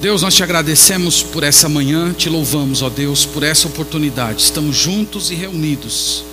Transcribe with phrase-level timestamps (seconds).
[0.00, 4.40] Deus, nós te agradecemos por essa manhã, te louvamos, ó Deus, por essa oportunidade.
[4.40, 6.24] Estamos juntos e reunidos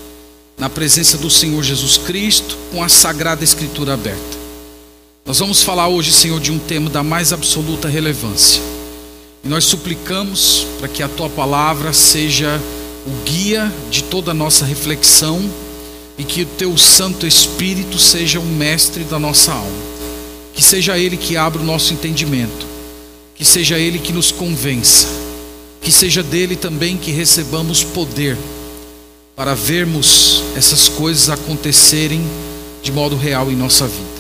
[0.58, 4.38] na presença do Senhor Jesus Cristo, com a Sagrada Escritura aberta.
[5.26, 8.64] Nós vamos falar hoje, Senhor, de um tema da mais absoluta relevância.
[9.44, 12.62] E nós suplicamos para que a tua palavra seja
[13.06, 15.42] o guia de toda a nossa reflexão
[16.18, 19.82] e que o teu Santo Espírito seja o mestre da nossa alma.
[20.54, 22.77] Que seja ele que abra o nosso entendimento
[23.38, 25.08] que seja Ele que nos convença,
[25.80, 28.36] que seja dele também que recebamos poder
[29.36, 32.20] para vermos essas coisas acontecerem
[32.82, 34.18] de modo real em nossa vida.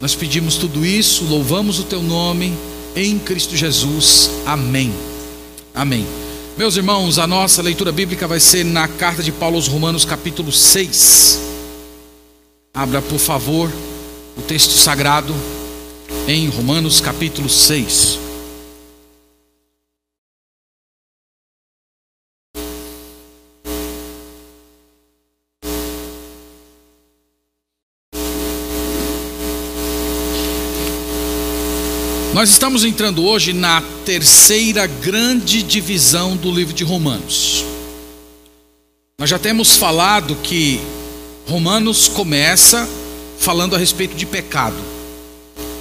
[0.00, 2.56] Nós pedimos tudo isso, louvamos o Teu nome,
[2.94, 4.30] em Cristo Jesus.
[4.46, 4.94] Amém.
[5.74, 6.06] Amém.
[6.56, 10.52] Meus irmãos, a nossa leitura bíblica vai ser na carta de Paulo aos Romanos, capítulo
[10.52, 11.40] 6.
[12.72, 13.72] Abra, por favor,
[14.38, 15.34] o texto sagrado
[16.28, 18.25] em Romanos, capítulo 6.
[32.36, 37.64] Nós estamos entrando hoje na terceira grande divisão do livro de Romanos.
[39.18, 40.78] Nós já temos falado que
[41.48, 42.86] Romanos começa
[43.38, 44.76] falando a respeito de pecado.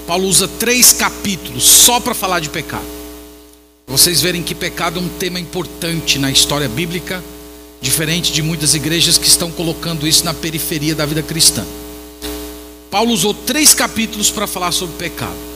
[0.07, 2.87] Paulo usa três capítulos só para falar de pecado.
[3.85, 7.21] Vocês verem que pecado é um tema importante na história bíblica,
[7.81, 11.65] diferente de muitas igrejas que estão colocando isso na periferia da vida cristã.
[12.89, 15.54] Paulo usou três capítulos para falar sobre pecado.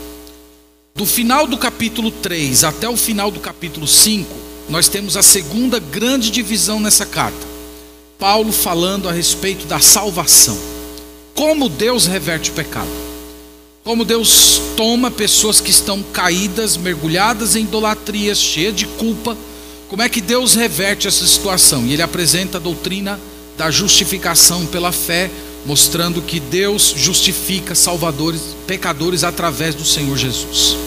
[1.00, 4.36] Do final do capítulo 3 até o final do capítulo 5,
[4.67, 7.47] nós temos a segunda grande divisão nessa carta.
[8.17, 10.59] Paulo falando a respeito da salvação.
[11.34, 12.90] Como Deus reverte o pecado.
[13.81, 19.38] Como Deus toma pessoas que estão caídas, mergulhadas em idolatrias, cheias de culpa.
[19.88, 21.85] Como é que Deus reverte essa situação?
[21.85, 23.18] E ele apresenta a doutrina
[23.57, 25.31] da justificação pela fé,
[25.66, 30.78] mostrando que Deus justifica salvadores, pecadores através do Senhor Jesus.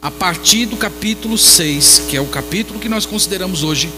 [0.00, 3.90] A partir do capítulo 6, que é o capítulo que nós consideramos hoje,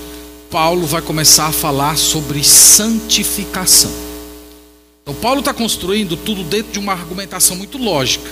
[0.51, 3.93] Paulo vai começar a falar sobre santificação.
[5.03, 8.31] Então, Paulo está construindo tudo dentro de uma argumentação muito lógica.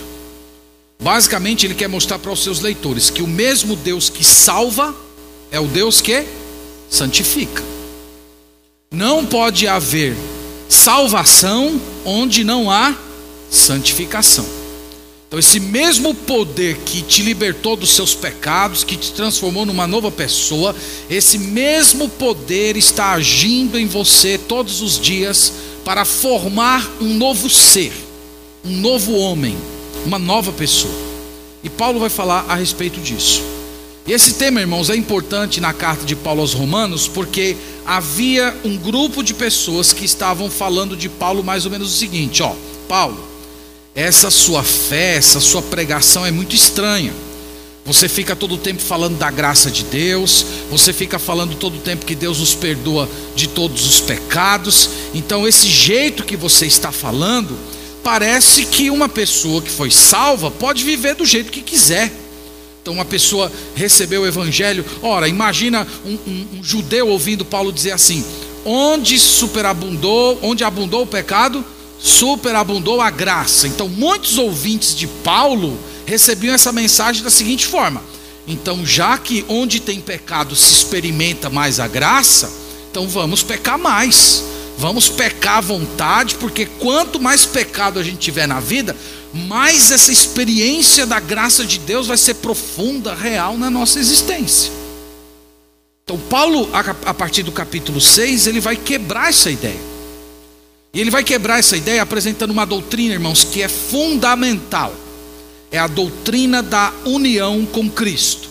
[1.01, 4.93] Basicamente, ele quer mostrar para os seus leitores que o mesmo Deus que salva
[5.51, 6.25] é o Deus que
[6.89, 7.63] santifica.
[8.91, 10.15] Não pode haver
[10.69, 12.95] salvação onde não há
[13.49, 14.45] santificação.
[15.27, 20.09] Então, esse mesmo poder que te libertou dos seus pecados, que te transformou numa nova
[20.09, 20.75] pessoa,
[21.09, 25.53] esse mesmo poder está agindo em você todos os dias
[25.85, 27.93] para formar um novo ser,
[28.65, 29.55] um novo homem,
[30.05, 30.93] uma nova pessoa.
[31.63, 33.58] E Paulo vai falar a respeito disso.
[34.09, 37.55] E esse tema, irmãos, é importante na carta de Paulo aos Romanos, porque
[37.85, 42.41] havia um grupo de pessoas que estavam falando de Paulo mais ou menos o seguinte:
[42.41, 42.55] ó,
[42.87, 43.23] Paulo
[43.93, 47.13] essa sua fé, essa sua pregação é muito estranha.
[47.85, 51.81] Você fica todo o tempo falando da graça de Deus, você fica falando todo o
[51.81, 54.89] tempo que Deus nos perdoa de todos os pecados.
[55.13, 57.55] Então, esse jeito que você está falando,
[58.03, 62.11] parece que uma pessoa que foi salva pode viver do jeito que quiser.
[62.89, 64.83] Então, uma pessoa recebeu o evangelho.
[65.03, 68.25] Ora, imagina um, um, um judeu ouvindo Paulo dizer assim:
[68.65, 71.63] onde superabundou, onde abundou o pecado,
[71.99, 73.67] superabundou a graça.
[73.67, 78.01] Então, muitos ouvintes de Paulo recebiam essa mensagem da seguinte forma:
[78.47, 82.51] então, já que onde tem pecado se experimenta mais a graça,
[82.89, 84.43] então vamos pecar mais.
[84.79, 88.95] Vamos pecar à vontade, porque quanto mais pecado a gente tiver na vida,
[89.33, 94.71] mais essa experiência da graça de Deus vai ser profunda, real na nossa existência.
[96.03, 96.67] Então, Paulo,
[97.05, 99.79] a partir do capítulo 6, ele vai quebrar essa ideia.
[100.91, 104.95] E ele vai quebrar essa ideia apresentando uma doutrina, irmãos, que é fundamental.
[105.71, 108.49] É a doutrina da união com Cristo.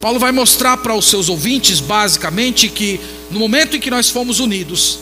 [0.00, 2.98] Paulo vai mostrar para os seus ouvintes, basicamente, que
[3.30, 4.98] no momento em que nós fomos unidos,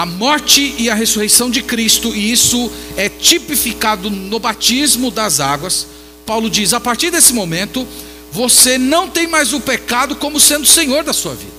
[0.00, 5.86] a morte e a ressurreição de Cristo, e isso é tipificado no batismo das águas,
[6.24, 7.86] Paulo diz: a partir desse momento,
[8.32, 11.52] você não tem mais o pecado como sendo senhor da sua vida.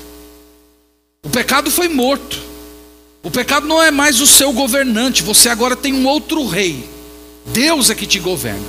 [1.24, 2.40] O pecado foi morto.
[3.22, 6.84] O pecado não é mais o seu governante, você agora tem um outro rei.
[7.46, 8.66] Deus é que te governa.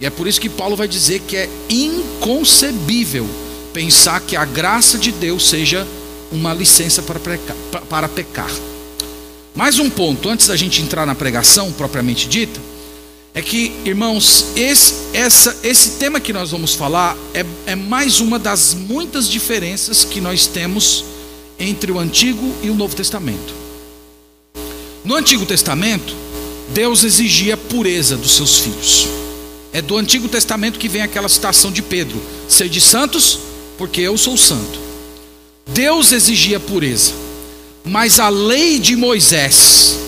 [0.00, 3.28] E é por isso que Paulo vai dizer que é inconcebível
[3.72, 5.86] pensar que a graça de Deus seja
[6.32, 8.73] uma licença para pecar.
[9.54, 12.60] Mais um ponto, antes da gente entrar na pregação propriamente dita,
[13.32, 18.36] é que, irmãos, esse, essa, esse tema que nós vamos falar é, é mais uma
[18.38, 21.04] das muitas diferenças que nós temos
[21.58, 23.54] entre o Antigo e o Novo Testamento.
[25.04, 26.16] No Antigo Testamento,
[26.70, 29.06] Deus exigia pureza dos seus filhos.
[29.72, 33.38] É do Antigo Testamento que vem aquela citação de Pedro: ser de santos,
[33.76, 34.80] porque eu sou santo.
[35.66, 37.12] Deus exigia pureza,
[37.84, 39.98] mas a lei de Moisés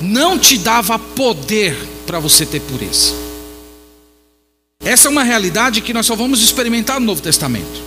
[0.00, 3.14] não te dava poder para você ter pureza.
[4.84, 7.82] Essa é uma realidade que nós só vamos experimentar no Novo Testamento.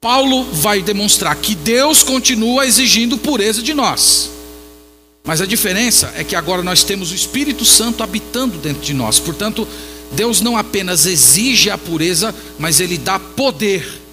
[0.00, 4.30] Paulo vai demonstrar que Deus continua exigindo pureza de nós.
[5.24, 9.18] Mas a diferença é que agora nós temos o Espírito Santo habitando dentro de nós.
[9.18, 9.66] Portanto,
[10.12, 14.03] Deus não apenas exige a pureza, mas Ele dá poder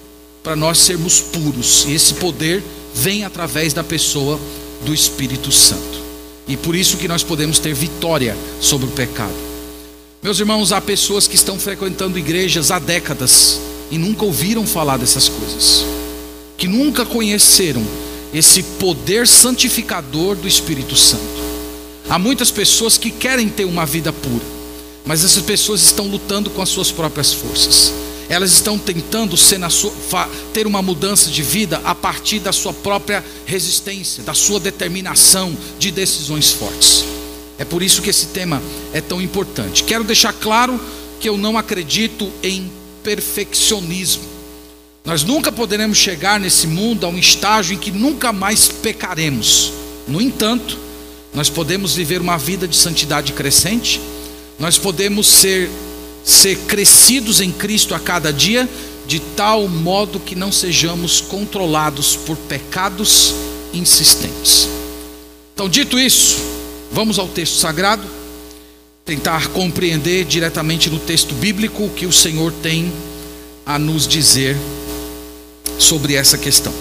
[0.42, 1.84] para nós sermos puros.
[1.86, 2.62] E esse poder
[2.94, 4.38] vem através da pessoa
[4.84, 6.02] do Espírito Santo.
[6.46, 9.34] E por isso que nós podemos ter vitória sobre o pecado.
[10.22, 13.60] Meus irmãos, há pessoas que estão frequentando igrejas há décadas
[13.90, 15.84] e nunca ouviram falar dessas coisas,
[16.56, 17.82] que nunca conheceram
[18.32, 21.22] esse poder santificador do Espírito Santo.
[22.08, 24.44] Há muitas pessoas que querem ter uma vida pura,
[25.04, 27.92] mas essas pessoas estão lutando com as suas próprias forças
[28.32, 34.22] elas estão tentando sua, ter uma mudança de vida a partir da sua própria resistência,
[34.22, 37.04] da sua determinação de decisões fortes.
[37.58, 38.62] É por isso que esse tema
[38.94, 39.84] é tão importante.
[39.84, 40.80] Quero deixar claro
[41.20, 42.72] que eu não acredito em
[43.04, 44.22] perfeccionismo.
[45.04, 49.74] Nós nunca poderemos chegar nesse mundo a um estágio em que nunca mais pecaremos.
[50.08, 50.78] No entanto,
[51.34, 54.00] nós podemos viver uma vida de santidade crescente,
[54.58, 55.68] nós podemos ser
[56.24, 58.68] ser crescidos em Cristo a cada dia,
[59.06, 63.34] de tal modo que não sejamos controlados por pecados
[63.72, 64.68] insistentes.
[65.54, 66.38] Então, dito isso,
[66.90, 68.02] vamos ao texto sagrado,
[69.04, 72.92] tentar compreender diretamente no texto bíblico o que o Senhor tem
[73.66, 74.56] a nos dizer
[75.78, 76.72] sobre essa questão.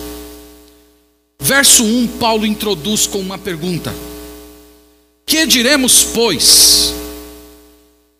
[1.40, 3.94] Verso 1, Paulo introduz com uma pergunta:
[5.26, 6.94] Que diremos, pois?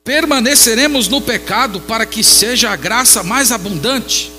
[0.04, 4.32] Permaneceremos no pecado para que seja a graça mais abundante.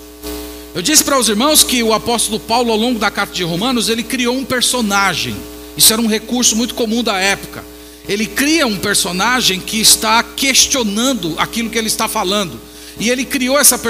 [0.74, 3.88] Eu disse para os irmãos que o apóstolo Paulo, ao longo da carta de Romanos,
[3.88, 5.36] ele criou um personagem.
[5.76, 7.64] Isso era um recurso muito comum da época.
[8.08, 12.58] Ele cria um personagem que está questionando aquilo que ele está falando.
[12.98, 13.80] E ele criou essa,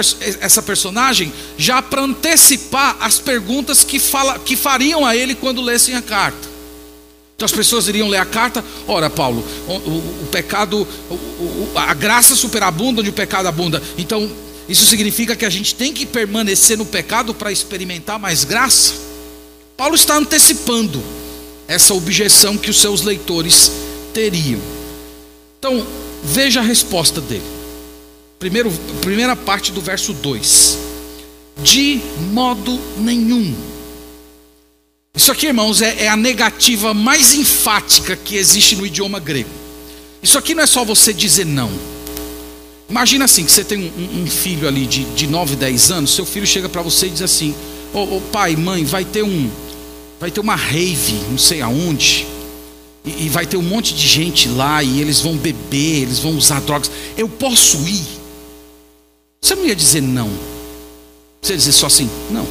[0.41, 5.95] essa personagem já para antecipar as perguntas que, fala, que fariam a ele quando lessem
[5.95, 6.52] a carta.
[7.43, 11.93] Então as pessoas iriam ler a carta, ora Paulo, o, o, o pecado, o, a
[11.93, 13.83] graça superabunda onde o pecado abunda.
[13.99, 14.31] Então
[14.69, 18.95] isso significa que a gente tem que permanecer no pecado para experimentar mais graça?
[19.77, 21.03] Paulo está antecipando
[21.67, 23.73] essa objeção que os seus leitores
[24.15, 24.61] teriam.
[25.59, 25.85] Então,
[26.23, 27.43] veja a resposta dele.
[28.39, 30.79] Primeiro, primeira parte do verso 2.
[31.61, 32.01] De
[32.33, 33.53] modo nenhum
[35.15, 39.51] isso aqui, irmãos, é, é, a negativa mais enfática que existe no idioma grego.
[40.23, 41.71] Isso aqui não é só você dizer não.
[42.89, 46.25] Imagina assim, que você tem um, um filho ali de, de 9, 10 anos, seu
[46.25, 47.55] filho chega para você e diz assim,
[47.93, 49.51] ô oh, oh, pai, mãe, vai ter um.
[50.19, 52.27] Vai ter uma rave, não sei aonde.
[53.05, 56.37] E, e vai ter um monte de gente lá e eles vão beber, eles vão
[56.37, 56.91] usar drogas.
[57.19, 58.03] Eu posso ir?
[59.43, 60.31] Você não ia dizer não.
[61.43, 62.47] Você ia dizer só assim, não.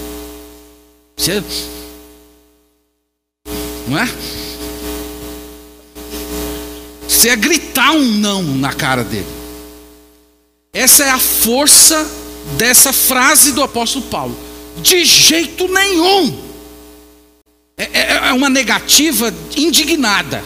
[1.17, 1.41] Você
[3.91, 4.09] não é?
[7.07, 9.27] Você ia gritar um não na cara dele.
[10.73, 12.09] Essa é a força
[12.57, 14.37] dessa frase do apóstolo Paulo.
[14.77, 16.39] De jeito nenhum.
[17.77, 20.41] É, é, é uma negativa indignada.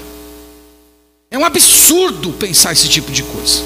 [1.30, 3.62] É um absurdo pensar esse tipo de coisa.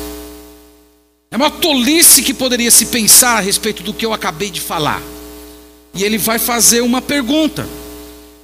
[1.32, 5.02] É uma tolice que poderia se pensar a respeito do que eu acabei de falar.
[5.94, 7.79] E ele vai fazer uma pergunta.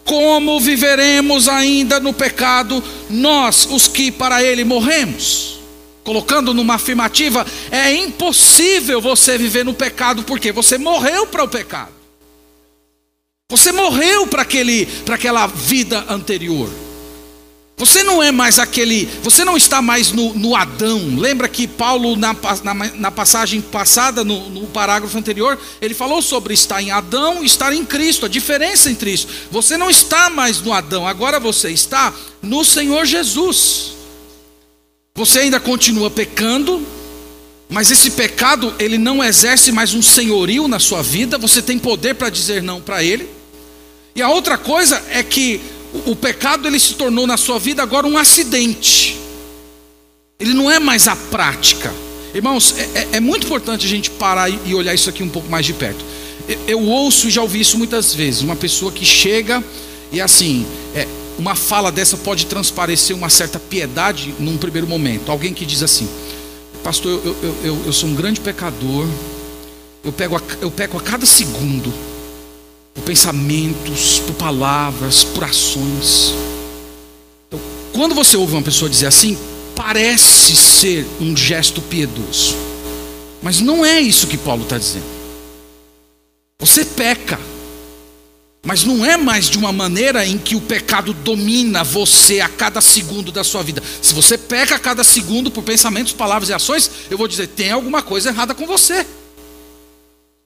[0.06, 5.60] Como viveremos ainda no pecado, nós, os que para ele morremos?
[6.04, 11.92] Colocando numa afirmativa, é impossível você viver no pecado, porque você morreu para o pecado.
[13.50, 16.70] Você morreu para aquela vida anterior.
[17.78, 21.18] Você não é mais aquele, você não está mais no, no Adão.
[21.18, 26.54] Lembra que Paulo, na, na, na passagem passada, no, no, parágrafo anterior, ele falou sobre
[26.54, 29.28] estar em Adão e estar em Cristo, a diferença entre isso.
[29.52, 33.92] Você não está mais no Adão, agora você está no Senhor Jesus.
[35.14, 36.82] Você ainda continua pecando,
[37.68, 42.16] mas esse pecado, ele não exerce mais um senhorio na sua vida, você tem poder
[42.16, 43.30] para dizer não para ele.
[44.16, 45.60] E a outra coisa é que
[46.06, 49.18] o pecado ele se tornou na sua vida agora um acidente.
[50.40, 51.94] Ele não é mais a prática.
[52.34, 55.50] Irmãos, é, é, é muito importante a gente parar e olhar isso aqui um pouco
[55.50, 56.04] mais de perto.
[56.48, 58.42] Eu, eu ouço e já ouvi isso muitas vezes.
[58.42, 59.64] Uma pessoa que chega
[60.12, 65.32] e assim, é, uma fala dessa pode transparecer uma certa piedade num primeiro momento.
[65.32, 66.08] Alguém que diz assim,
[66.84, 69.08] pastor, eu, eu, eu, eu sou um grande pecador,
[70.04, 71.94] eu, pego a, eu peco a cada segundo,
[72.96, 76.34] por pensamentos, por palavras, por ações.
[77.48, 77.60] Então,
[77.94, 79.38] quando você ouve uma pessoa dizer assim,
[79.76, 82.56] parece ser um gesto piedoso,
[83.44, 85.14] mas não é isso que Paulo está dizendo.
[86.58, 87.38] Você peca,
[88.66, 92.80] mas não é mais de uma maneira em que o pecado domina você a cada
[92.80, 93.84] segundo da sua vida.
[94.02, 97.72] Se você peca a cada segundo por pensamentos, palavras e ações, eu vou dizer: tem
[97.72, 99.06] alguma coisa errada com você.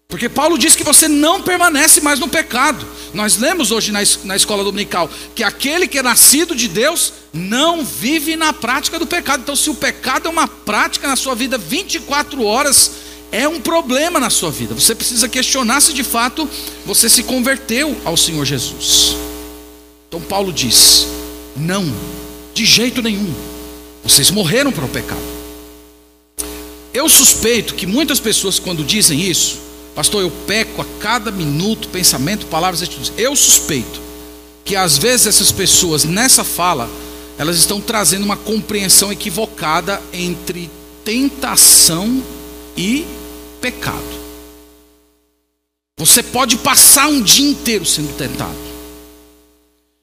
[0.09, 2.83] Porque Paulo diz que você não permanece mais no pecado.
[3.13, 8.35] Nós lemos hoje na, escola dominical que aquele que é nascido de Deus não vive
[8.35, 9.41] na prática do pecado.
[9.41, 12.91] Então, se o pecado é uma prática na sua vida 24 horas,
[13.31, 14.73] é um problema na sua vida.
[14.73, 16.49] Você precisa questionar se de fato
[16.87, 19.15] você se converteu ao Senhor Jesus.
[20.07, 21.05] Então, Paulo diz:
[21.55, 21.85] não,
[22.55, 23.31] de jeito nenhum.
[24.03, 25.21] Vocês morreram para o pecado.
[26.91, 32.45] Eu suspeito que muitas pessoas, quando dizem isso, Pastor, eu peco a cada minuto, pensamento,
[32.45, 33.11] palavras, atitudes.
[33.17, 33.99] Eu suspeito
[34.63, 36.89] que às vezes essas pessoas nessa fala,
[37.37, 40.69] elas estão trazendo uma compreensão equivocada entre
[41.03, 42.23] tentação
[42.77, 43.05] e
[43.59, 44.19] pecado.
[45.97, 48.69] Você pode passar um dia inteiro sendo tentado.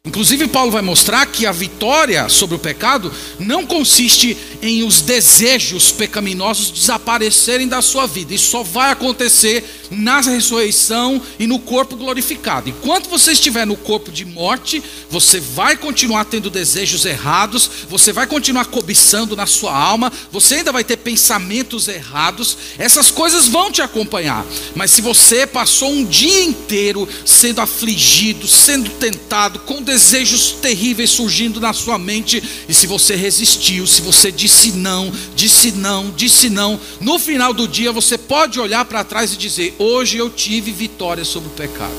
[0.07, 5.91] Inclusive, Paulo vai mostrar que a vitória sobre o pecado não consiste em os desejos
[5.91, 8.33] pecaminosos desaparecerem da sua vida.
[8.33, 12.69] Isso só vai acontecer na ressurreição e no corpo glorificado.
[12.69, 18.27] Enquanto você estiver no corpo de morte, você vai continuar tendo desejos errados, você vai
[18.27, 22.57] continuar cobiçando na sua alma, você ainda vai ter pensamentos errados.
[22.79, 24.45] Essas coisas vão te acompanhar.
[24.75, 31.09] Mas se você passou um dia inteiro sendo afligido, sendo tentado, com desejos, desejos terríveis
[31.09, 36.51] surgindo na sua mente, e se você resistiu, se você disse não, disse não, disse
[36.51, 40.71] não, no final do dia você pode olhar para trás e dizer: Hoje eu tive
[40.71, 41.95] vitória sobre o pecado.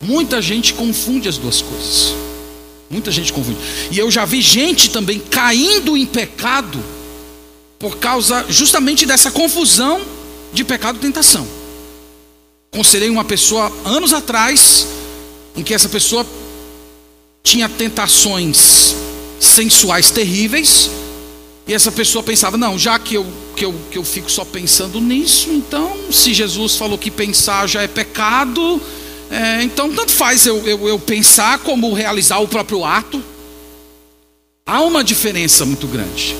[0.00, 2.14] Muita gente confunde as duas coisas.
[2.88, 3.58] Muita gente confunde.
[3.90, 6.82] E eu já vi gente também caindo em pecado
[7.80, 10.00] por causa justamente dessa confusão
[10.52, 11.46] de pecado e tentação.
[12.70, 14.86] Conselhei uma pessoa anos atrás
[15.58, 16.24] em que essa pessoa
[17.42, 18.94] tinha tentações
[19.40, 20.88] sensuais terríveis,
[21.66, 25.00] e essa pessoa pensava: não, já que eu, que, eu, que eu fico só pensando
[25.00, 28.80] nisso, então, se Jesus falou que pensar já é pecado,
[29.30, 33.22] é, então tanto faz eu, eu, eu pensar como realizar o próprio ato.
[34.64, 36.36] Há uma diferença muito grande.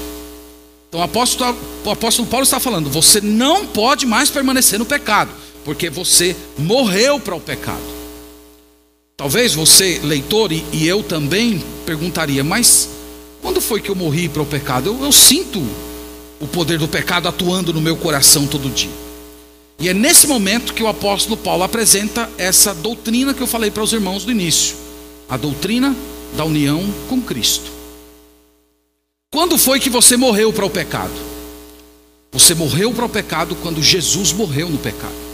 [0.89, 5.33] Então o apóstolo, o apóstolo Paulo está falando: você não pode mais permanecer no pecado,
[5.65, 7.98] porque você morreu para o pecado.
[9.19, 12.89] Talvez você, leitor, e, eu também perguntaria, mas
[13.43, 14.91] quando foi que eu morri para o pecado?
[14.91, 15.61] Eu, eu sinto
[16.39, 18.93] o poder do pecado atuando no meu coração todo dia.
[19.81, 23.83] E é nesse momento que o apóstolo Paulo apresenta essa doutrina que eu falei para
[23.83, 24.77] os irmãos no início:
[25.29, 25.97] a doutrina
[26.37, 27.73] da união com Cristo.
[29.33, 31.11] Quando foi que você morreu para o pecado?
[32.31, 35.27] Você morreu para o pecado quando Jesus morreu no pecado.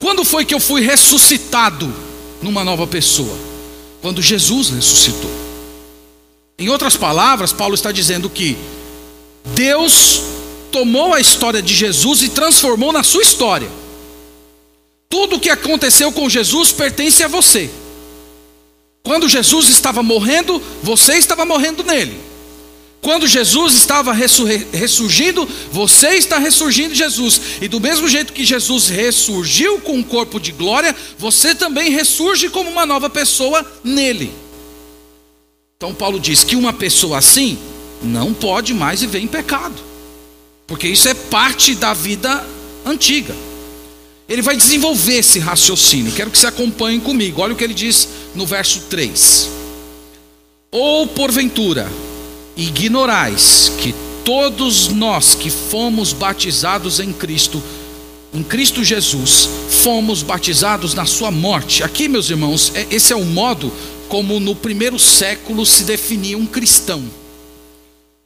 [0.00, 2.05] Quando foi que eu fui ressuscitado
[2.46, 3.36] numa nova pessoa,
[4.00, 5.30] quando Jesus ressuscitou.
[6.56, 8.56] Em outras palavras, Paulo está dizendo que
[9.46, 10.22] Deus
[10.70, 13.68] tomou a história de Jesus e transformou na sua história.
[15.08, 17.68] Tudo o que aconteceu com Jesus pertence a você.
[19.02, 22.16] Quando Jesus estava morrendo, você estava morrendo nele.
[23.06, 27.40] Quando Jesus estava ressurgindo, você está ressurgindo Jesus.
[27.60, 32.48] E do mesmo jeito que Jesus ressurgiu com um corpo de glória, você também ressurge
[32.48, 34.32] como uma nova pessoa nele.
[35.76, 37.56] Então Paulo diz que uma pessoa assim
[38.02, 39.76] não pode mais viver em pecado.
[40.66, 42.44] Porque isso é parte da vida
[42.84, 43.36] antiga.
[44.28, 46.10] Ele vai desenvolver esse raciocínio.
[46.10, 47.40] Quero que você acompanhe comigo.
[47.40, 49.48] Olha o que ele diz no verso 3.
[50.72, 51.88] Ou porventura,
[52.56, 53.94] ignorais que
[54.24, 57.62] todos nós que fomos batizados em Cristo,
[58.34, 59.48] em Cristo Jesus,
[59.82, 61.84] fomos batizados na sua morte.
[61.84, 63.72] Aqui, meus irmãos, é, esse é o modo
[64.08, 67.04] como no primeiro século se definia um cristão.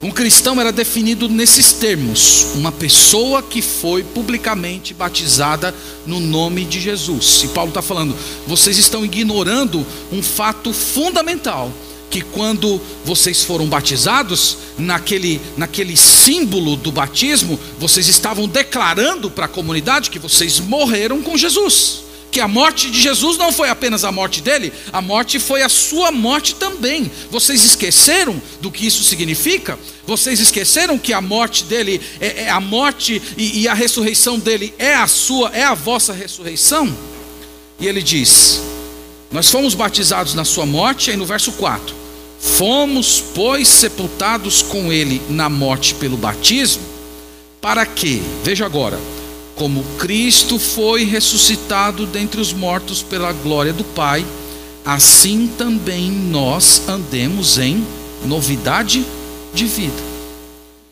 [0.03, 5.75] Um cristão era definido nesses termos: uma pessoa que foi publicamente batizada
[6.07, 7.43] no nome de Jesus.
[7.45, 11.71] E Paulo está falando, vocês estão ignorando um fato fundamental
[12.11, 19.49] que quando vocês foram batizados, naquele, naquele símbolo do batismo, vocês estavam declarando para a
[19.49, 22.03] comunidade que vocês morreram com Jesus.
[22.33, 25.69] Que a morte de Jesus não foi apenas a morte dele, a morte foi a
[25.69, 27.11] sua morte também.
[27.31, 29.79] Vocês esqueceram do que isso significa?
[30.07, 34.73] Vocês esqueceram que a morte dele é, é a morte e, e a ressurreição dele
[34.79, 36.97] é a sua, é a vossa ressurreição?
[37.81, 38.61] E ele diz:
[39.31, 42.01] Nós fomos batizados na sua morte, aí no verso 4
[42.41, 46.83] Fomos, pois, sepultados com ele na morte pelo batismo,
[47.61, 48.99] para que, veja agora,
[49.55, 54.25] como Cristo foi ressuscitado dentre os mortos pela glória do Pai,
[54.87, 57.85] assim também nós andemos em
[58.25, 59.05] novidade
[59.53, 60.03] de vida.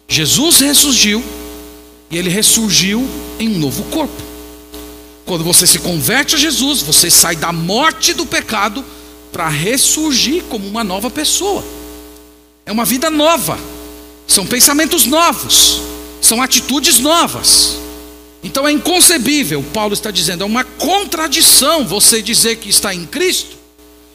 [0.06, 1.24] Jesus ressurgiu
[2.10, 4.27] e ele ressurgiu em um novo corpo.
[5.28, 8.82] Quando você se converte a Jesus, você sai da morte do pecado
[9.30, 11.62] para ressurgir como uma nova pessoa.
[12.64, 13.58] É uma vida nova,
[14.26, 15.82] são pensamentos novos,
[16.22, 17.76] são atitudes novas.
[18.42, 23.54] Então é inconcebível, Paulo está dizendo, é uma contradição você dizer que está em Cristo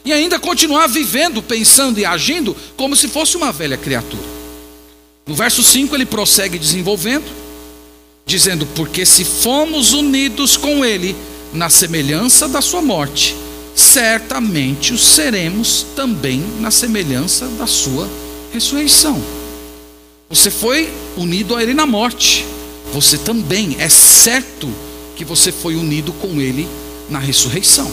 [0.04, 4.34] e ainda continuar vivendo, pensando e agindo como se fosse uma velha criatura.
[5.24, 7.24] No verso 5 ele prossegue desenvolvendo,
[8.26, 11.16] dizendo: Porque se fomos unidos com Ele
[11.52, 13.36] na semelhança da Sua morte,
[13.74, 18.08] certamente o seremos também na semelhança da sua
[18.52, 19.20] ressurreição.
[20.28, 22.44] Você foi unido a ele na morte,
[22.92, 24.72] você também é certo
[25.16, 26.68] que você foi unido com ele
[27.10, 27.90] na ressurreição.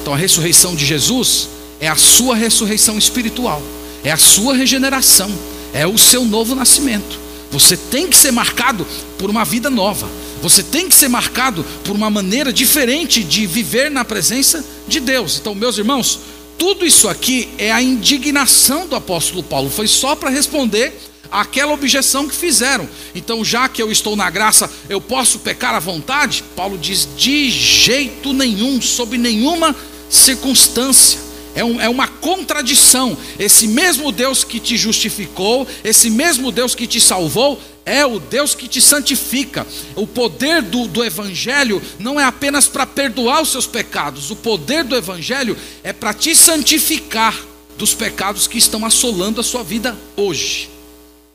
[0.00, 1.48] Então a ressurreição de Jesus
[1.80, 3.62] é a sua ressurreição espiritual,
[4.04, 5.30] é a sua regeneração,
[5.72, 7.18] é o seu novo nascimento.
[7.50, 8.86] Você tem que ser marcado
[9.18, 10.08] por uma vida nova.
[10.40, 15.38] Você tem que ser marcado por uma maneira diferente de viver na presença de Deus.
[15.38, 16.20] Então, meus irmãos,
[16.56, 19.68] tudo isso aqui é a indignação do apóstolo Paulo.
[19.70, 20.92] Foi só para responder
[21.30, 22.88] aquela objeção que fizeram.
[23.14, 26.44] Então, já que eu estou na graça, eu posso pecar à vontade?
[26.56, 29.74] Paulo diz: de jeito nenhum, sob nenhuma
[30.08, 31.29] circunstância.
[31.60, 33.14] É, um, é, uma contradição.
[33.38, 38.54] Esse mesmo Deus que te justificou, esse mesmo Deus que te salvou, é o Deus
[38.54, 39.66] que te santifica.
[39.94, 44.84] O poder do, do Evangelho não é apenas para perdoar os seus pecados, o poder
[44.84, 47.38] do Evangelho é para te santificar
[47.76, 50.70] dos pecados que estão assolando a sua vida hoje.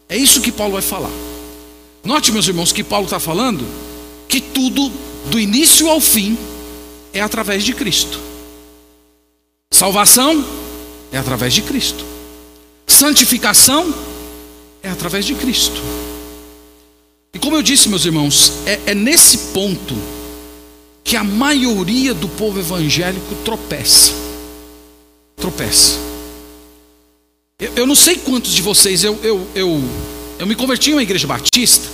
[0.09, 1.11] É isso que Paulo vai falar.
[2.03, 3.63] Note, meus irmãos, que Paulo está falando
[4.27, 4.91] que tudo,
[5.29, 6.35] do início ao fim,
[7.13, 8.34] é através de Cristo.
[9.75, 10.41] Salvação
[11.11, 12.05] é através de Cristo.
[12.87, 13.93] Santificação
[14.81, 15.81] é através de Cristo.
[17.33, 19.93] E como eu disse, meus irmãos, é, é nesse ponto
[21.03, 24.13] que a maioria do povo evangélico tropeça.
[25.35, 25.97] Tropeça.
[27.59, 29.83] Eu, eu não sei quantos de vocês, eu, eu, eu,
[30.39, 31.85] eu me converti em uma igreja batista,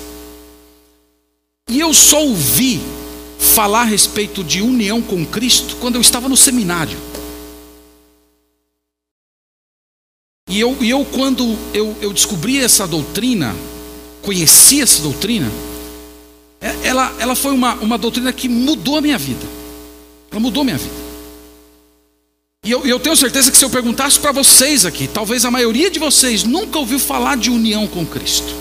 [1.67, 2.79] e eu só ouvi
[3.39, 7.09] falar a respeito de união com Cristo quando eu estava no seminário.
[10.51, 13.55] E eu, e eu quando eu, eu descobri essa doutrina,
[14.21, 15.49] conheci essa doutrina,
[16.59, 19.47] é, ela, ela foi uma, uma doutrina que mudou a minha vida.
[20.29, 20.93] Ela mudou a minha vida.
[22.65, 25.89] E eu, eu tenho certeza que se eu perguntasse para vocês aqui, talvez a maioria
[25.89, 28.53] de vocês nunca ouviu falar de união com Cristo.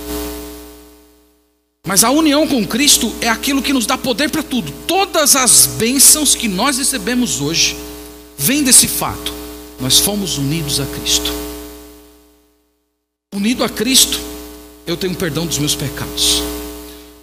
[1.85, 4.73] Mas a união com Cristo é aquilo que nos dá poder para tudo.
[4.87, 7.77] Todas as bênçãos que nós recebemos hoje
[8.39, 9.35] vêm desse fato.
[9.81, 11.50] Nós fomos unidos a Cristo.
[13.41, 14.21] Unido a Cristo,
[14.87, 16.43] eu tenho perdão dos meus pecados.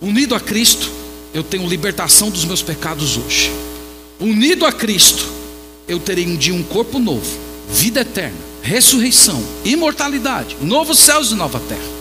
[0.01, 0.89] Unido a Cristo,
[1.31, 3.51] eu tenho libertação dos meus pecados hoje.
[4.19, 5.23] Unido a Cristo,
[5.87, 7.37] eu terei um dia um corpo novo,
[7.69, 11.97] vida eterna, ressurreição, imortalidade, novos céus e nova terra.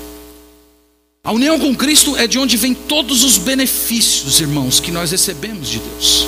[1.22, 5.68] A união com Cristo é de onde vem todos os benefícios, irmãos, que nós recebemos
[5.68, 6.26] de Deus.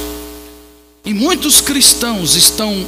[1.06, 2.86] E muitos cristãos estão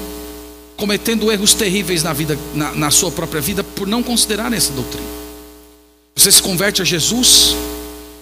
[0.80, 5.06] cometendo erros terríveis na vida, na, na sua própria vida, por não considerarem essa doutrina.
[6.16, 7.54] Você se converte a Jesus,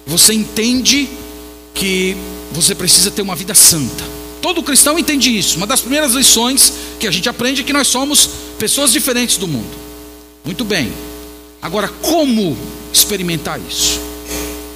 [0.05, 1.09] você entende
[1.73, 2.17] que
[2.51, 4.05] você precisa ter uma vida santa.
[4.43, 5.57] Todo cristão entende isso.
[5.57, 9.47] Uma das primeiras lições que a gente aprende é que nós somos pessoas diferentes do
[9.47, 9.71] mundo.
[10.45, 10.93] Muito bem.
[11.63, 12.57] Agora, como
[12.93, 14.01] experimentar isso?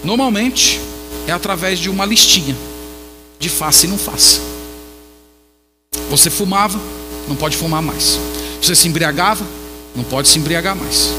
[0.04, 0.80] Normalmente
[1.26, 2.56] é através de uma listinha
[3.38, 4.40] de faça e não faça.
[6.10, 6.80] Você fumava,
[7.28, 8.18] não pode fumar mais.
[8.60, 9.46] Você se embriagava,
[9.94, 11.10] não pode se embriagar mais.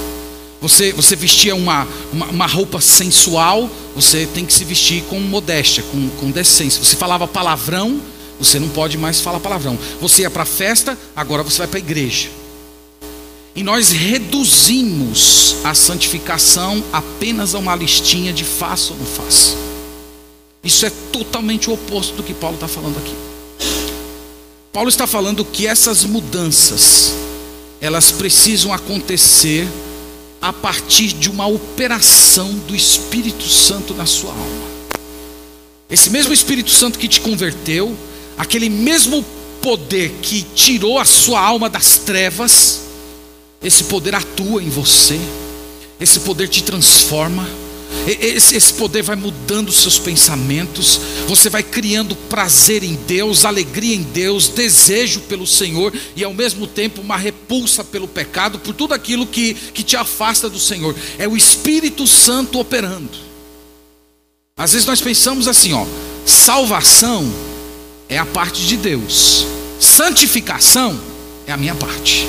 [0.62, 5.84] Você, você vestia uma, uma, uma, roupa sensual, você tem que se vestir com modéstia,
[5.92, 6.82] com, com decência.
[6.82, 8.00] Você falava palavrão,
[8.40, 9.78] você não pode mais falar palavrão.
[10.00, 12.30] Você ia para a festa, agora você vai para a igreja.
[13.54, 19.56] E nós reduzimos a santificação apenas a uma listinha de faça ou não faça.
[20.64, 23.33] Isso é totalmente o oposto do que Paulo está falando aqui.
[24.74, 27.14] Paulo está falando que essas mudanças,
[27.80, 29.68] elas precisam acontecer
[30.42, 34.74] a partir de uma operação do Espírito Santo na sua alma.
[35.88, 37.96] Esse mesmo Espírito Santo que te converteu,
[38.36, 39.24] aquele mesmo
[39.62, 42.82] poder que tirou a sua alma das trevas,
[43.64, 45.20] esse poder atua em você,
[46.00, 47.48] esse poder te transforma,
[48.08, 53.96] esse, esse poder vai mudando os seus pensamentos, você vai criando prazer em Deus, alegria
[53.96, 58.94] em Deus, desejo pelo Senhor e ao mesmo tempo uma repulsa pelo pecado, por tudo
[58.94, 60.96] aquilo que, que te afasta do Senhor.
[61.18, 63.10] É o Espírito Santo operando.
[64.58, 65.86] Às vezes nós pensamos assim, ó,
[66.26, 67.32] salvação
[68.10, 69.46] é a parte de Deus,
[69.80, 71.00] santificação
[71.48, 72.28] é a minha parte.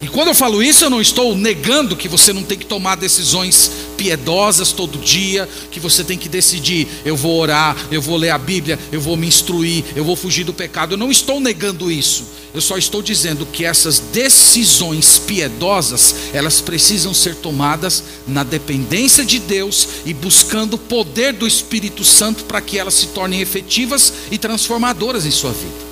[0.00, 2.96] E quando eu falo isso, eu não estou negando que você não tem que tomar
[2.96, 8.30] decisões piedosas todo dia, que você tem que decidir: eu vou orar, eu vou ler
[8.30, 10.92] a Bíblia, eu vou me instruir, eu vou fugir do pecado.
[10.92, 12.24] Eu não estou negando isso.
[12.52, 19.38] Eu só estou dizendo que essas decisões piedosas, elas precisam ser tomadas na dependência de
[19.38, 24.38] Deus e buscando o poder do Espírito Santo para que elas se tornem efetivas e
[24.38, 25.84] transformadoras em sua vida.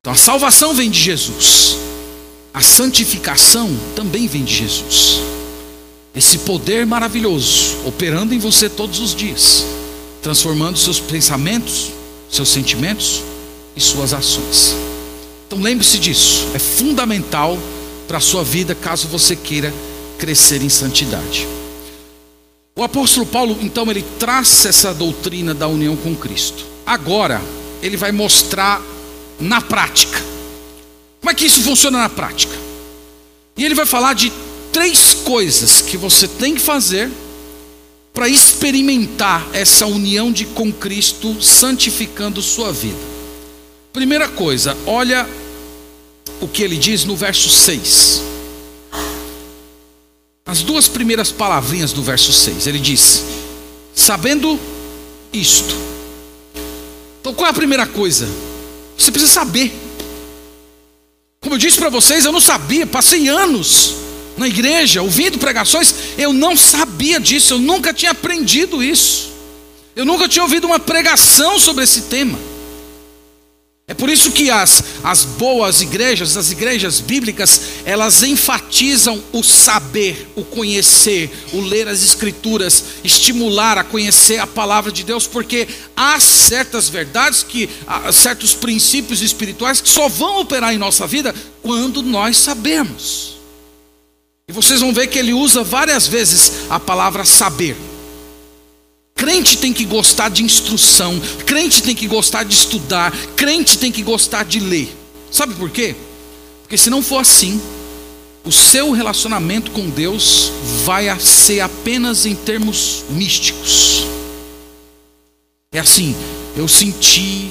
[0.00, 1.89] Então a salvação vem de Jesus.
[2.52, 5.20] A santificação também vem de Jesus.
[6.14, 9.64] Esse poder maravilhoso operando em você todos os dias,
[10.20, 11.92] transformando seus pensamentos,
[12.28, 13.22] seus sentimentos
[13.76, 14.74] e suas ações.
[15.46, 17.56] Então lembre-se disso, é fundamental
[18.08, 19.72] para a sua vida caso você queira
[20.18, 21.46] crescer em santidade.
[22.76, 26.64] O apóstolo Paulo, então, ele traz essa doutrina da união com Cristo.
[26.86, 27.40] Agora,
[27.82, 28.80] ele vai mostrar
[29.38, 30.20] na prática
[31.20, 32.56] como é que isso funciona na prática?
[33.56, 34.32] E ele vai falar de
[34.72, 37.10] três coisas que você tem que fazer
[38.12, 42.98] para experimentar essa união de com Cristo, santificando sua vida.
[43.92, 45.28] Primeira coisa, olha
[46.40, 48.22] o que ele diz no verso 6.
[50.46, 53.22] As duas primeiras palavrinhas do verso 6, ele diz:
[53.94, 54.58] Sabendo
[55.32, 55.74] isto.
[57.20, 58.26] Então qual é a primeira coisa?
[58.96, 59.89] Você precisa saber.
[61.42, 63.94] Como eu disse para vocês, eu não sabia, passei anos
[64.36, 69.30] na igreja ouvindo pregações, eu não sabia disso, eu nunca tinha aprendido isso.
[69.96, 72.38] Eu nunca tinha ouvido uma pregação sobre esse tema.
[73.90, 80.28] É por isso que as, as boas igrejas, as igrejas bíblicas, elas enfatizam o saber,
[80.36, 86.20] o conhecer, o ler as escrituras, estimular a conhecer a palavra de Deus, porque há
[86.20, 92.00] certas verdades que há certos princípios espirituais que só vão operar em nossa vida quando
[92.00, 93.40] nós sabemos.
[94.48, 97.76] E vocês vão ver que ele usa várias vezes a palavra saber.
[99.20, 104.02] Crente tem que gostar de instrução, crente tem que gostar de estudar, crente tem que
[104.02, 104.96] gostar de ler.
[105.30, 105.94] Sabe por quê?
[106.62, 107.60] Porque se não for assim,
[108.46, 110.50] o seu relacionamento com Deus
[110.86, 114.06] vai ser apenas em termos místicos.
[115.70, 116.16] É assim,
[116.56, 117.50] eu senti,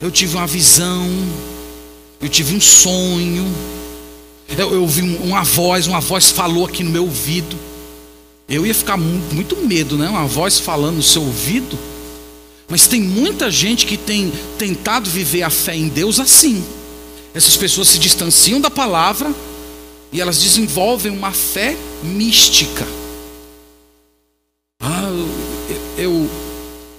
[0.00, 1.06] eu tive uma visão,
[2.22, 3.54] eu tive um sonho,
[4.56, 7.54] eu, ouvi uma voz, uma voz falou aqui no meu ouvido.
[8.48, 10.08] Eu ia ficar muito medo, né?
[10.08, 11.78] Uma voz falando no seu ouvido.
[12.66, 16.64] Mas tem muita gente que tem tentado viver a fé em Deus assim.
[17.34, 19.34] Essas pessoas se distanciam da palavra
[20.10, 22.86] e elas desenvolvem uma fé mística.
[24.80, 25.10] Ah,
[25.98, 26.30] eu,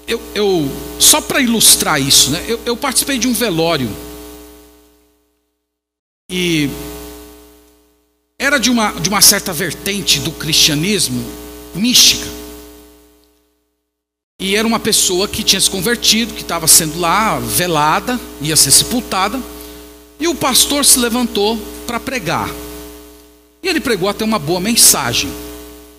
[0.08, 2.46] eu, eu só para ilustrar isso, né?
[2.48, 3.90] Eu, eu participei de um velório
[6.32, 6.70] e
[8.38, 11.39] era de uma, de uma certa vertente do cristianismo
[11.76, 12.28] mística.
[14.40, 18.72] E era uma pessoa que tinha se convertido, que estava sendo lá velada, ia ser
[18.72, 19.40] sepultada.
[20.18, 22.50] E o pastor se levantou para pregar.
[23.62, 25.30] E ele pregou até uma boa mensagem.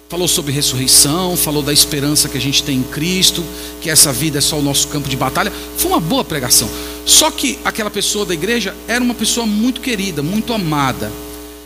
[0.08, 3.44] Falou sobre ressurreição, falou da esperança que a gente tem em Cristo,
[3.80, 5.52] que essa vida é só o nosso campo de batalha.
[5.76, 6.68] Foi uma boa pregação.
[7.04, 11.12] Só que aquela pessoa da igreja era uma pessoa muito querida, muito amada.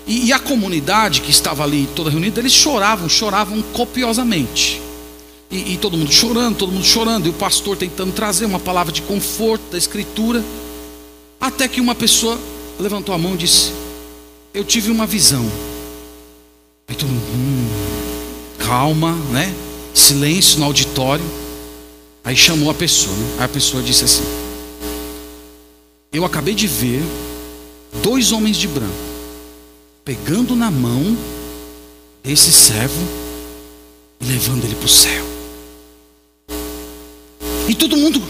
[0.07, 4.81] E, e a comunidade que estava ali toda reunida, eles choravam, choravam copiosamente.
[5.51, 8.93] E, e, todo mundo chorando, todo mundo chorando, e o pastor tentando trazer uma palavra
[8.93, 10.45] de conforto da Escritura,
[11.40, 12.38] até que uma pessoa
[12.79, 13.73] levantou a mão e disse:
[14.53, 15.45] Eu tive uma visão.
[16.88, 17.69] Aí todo mundo, hum,
[18.59, 19.55] calma, né?
[19.95, 21.25] Silêncio no auditório.
[22.25, 23.37] Aí chamou a pessoa, né?
[23.38, 24.25] Aí a pessoa disse assim:
[26.12, 27.03] Eu acabei de ver
[28.03, 28.93] dois homens de branco,
[30.05, 31.17] pegando na mão
[32.23, 33.09] esse servo
[34.21, 35.25] e levando ele para o céu.
[37.67, 38.23] E todo mundo,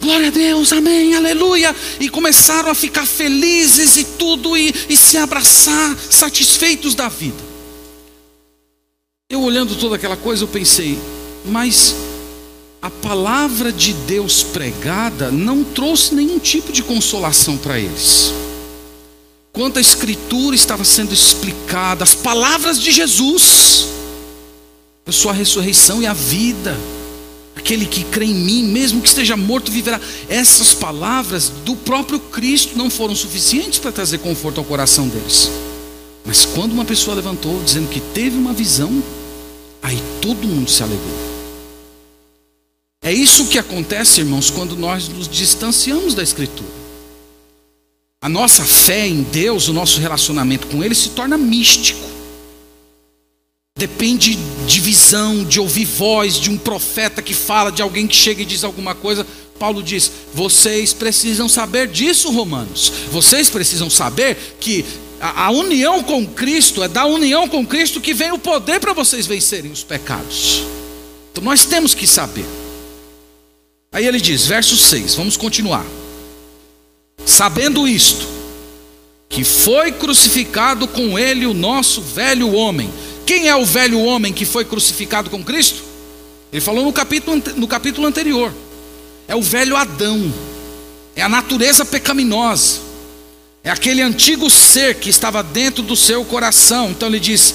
[0.00, 1.74] glória a Deus, amém, aleluia.
[1.98, 7.42] E começaram a ficar felizes e tudo, e, e se abraçar, satisfeitos da vida.
[9.30, 10.98] Eu olhando toda aquela coisa, eu pensei,
[11.46, 11.96] mas
[12.82, 18.45] a palavra de Deus pregada não trouxe nenhum tipo de consolação para eles.
[19.56, 23.86] Quando a Escritura estava sendo explicada, as palavras de Jesus,
[25.06, 26.76] eu sou a ressurreição e a vida.
[27.56, 29.98] Aquele que crê em mim, mesmo que esteja morto, viverá.
[30.28, 35.50] Essas palavras do próprio Cristo não foram suficientes para trazer conforto ao coração deles.
[36.22, 39.02] Mas quando uma pessoa levantou dizendo que teve uma visão,
[39.82, 41.16] aí todo mundo se alegrou.
[43.02, 46.85] É isso que acontece, irmãos, quando nós nos distanciamos da Escritura.
[48.26, 52.04] A nossa fé em Deus, o nosso relacionamento com Ele se torna místico.
[53.78, 54.34] Depende
[54.66, 58.44] de visão, de ouvir voz, de um profeta que fala, de alguém que chega e
[58.44, 59.24] diz alguma coisa.
[59.60, 62.92] Paulo diz: vocês precisam saber disso, Romanos.
[63.12, 64.84] Vocês precisam saber que
[65.20, 68.92] a, a união com Cristo é da união com Cristo que vem o poder para
[68.92, 70.64] vocês vencerem os pecados.
[71.30, 72.46] Então nós temos que saber.
[73.92, 75.86] Aí ele diz, verso 6, vamos continuar.
[77.24, 78.26] Sabendo isto,
[79.28, 82.90] que foi crucificado com ele o nosso velho homem
[83.26, 85.82] quem é o velho homem que foi crucificado com Cristo?
[86.52, 88.54] Ele falou no capítulo, no capítulo anterior.
[89.26, 90.32] É o velho Adão,
[91.16, 92.78] é a natureza pecaminosa,
[93.64, 96.90] é aquele antigo ser que estava dentro do seu coração.
[96.90, 97.52] Então ele diz: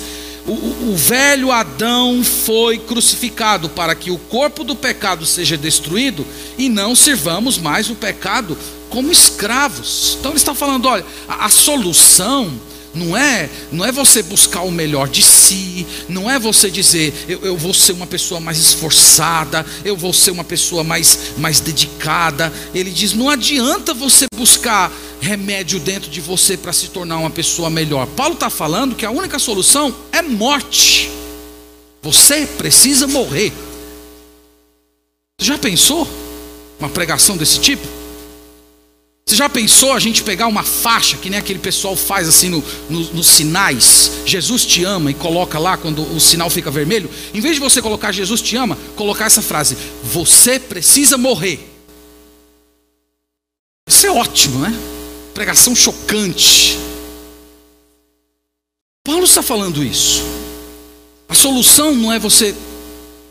[0.48, 6.26] o, o, velho Adão foi crucificado para que o corpo do pecado seja destruído
[6.58, 8.58] e não sirvamos mais o pecado
[8.90, 10.18] como escravos.
[10.20, 12.52] Então ele está falando: olha, a, a solução
[12.94, 17.40] não é, não é você buscar o melhor de si, não é você dizer eu,
[17.42, 22.52] eu, vou ser uma pessoa mais esforçada, eu vou ser uma pessoa mais, mais dedicada.
[22.74, 27.70] Ele diz: não adianta você buscar remédio dentro de você para se tornar uma pessoa
[27.70, 28.08] melhor.
[28.08, 31.10] Paulo está falando que a única solução é morte.
[32.02, 33.54] Você precisa morrer.
[35.40, 36.08] Você já pensou
[36.80, 37.88] uma pregação desse tipo?
[39.26, 42.64] Você já pensou a gente pegar uma faixa, que nem aquele pessoal faz assim no,
[42.90, 47.10] no, nos sinais, Jesus te ama e coloca lá quando o sinal fica vermelho?
[47.34, 51.60] Em vez de você colocar Jesus te ama, colocar essa frase: Você precisa morrer.
[53.88, 54.91] Isso é ótimo, né?
[55.34, 56.78] Pregação chocante.
[59.04, 60.22] Paulo está falando isso.
[61.28, 62.56] A solução não é você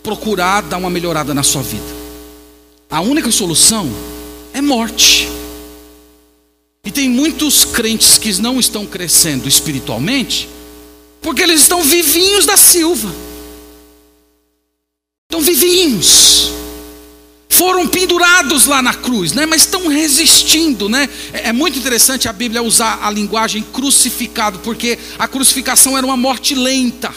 [0.03, 1.85] procurar dar uma melhorada na sua vida.
[2.91, 3.89] A única solução
[4.53, 5.29] é morte.
[6.85, 10.49] E tem muitos crentes que não estão crescendo espiritualmente,
[11.21, 13.15] porque eles estão vivinhos da Silva.
[15.31, 16.51] Estão vivinhos.
[17.61, 19.45] Foram pendurados lá na cruz, né?
[19.45, 20.89] mas estão resistindo.
[20.89, 21.07] Né?
[21.31, 26.17] É, é muito interessante a Bíblia usar a linguagem crucificado, porque a crucificação era uma
[26.17, 27.13] morte lenta.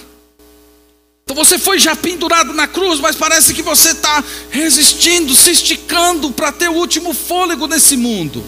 [1.24, 6.30] Então você foi já pendurado na cruz, mas parece que você está resistindo, se esticando
[6.30, 8.44] para ter o último fôlego nesse mundo.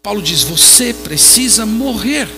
[0.00, 2.28] Paulo diz: você precisa morrer.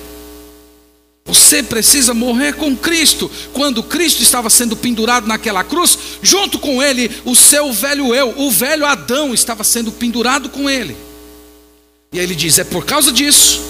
[1.24, 3.30] Você precisa morrer com Cristo.
[3.52, 8.50] Quando Cristo estava sendo pendurado naquela cruz, junto com ele, o seu velho eu, o
[8.50, 10.96] velho Adão, estava sendo pendurado com ele.
[12.12, 13.60] E aí ele diz: é por causa disso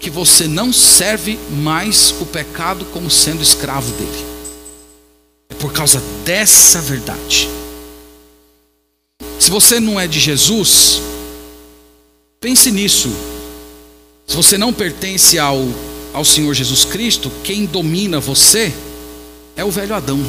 [0.00, 4.26] que você não serve mais o pecado como sendo escravo dele.
[5.50, 7.48] É por causa dessa verdade.
[9.38, 11.02] Se você não é de Jesus,
[12.40, 13.10] pense nisso
[14.26, 15.58] se você não pertence ao,
[16.12, 18.72] ao Senhor Jesus Cristo, quem domina você
[19.56, 20.20] é o velho Adão.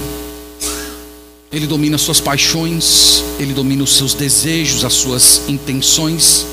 [1.51, 6.45] Ele domina suas paixões, ele domina os seus desejos, as suas intenções.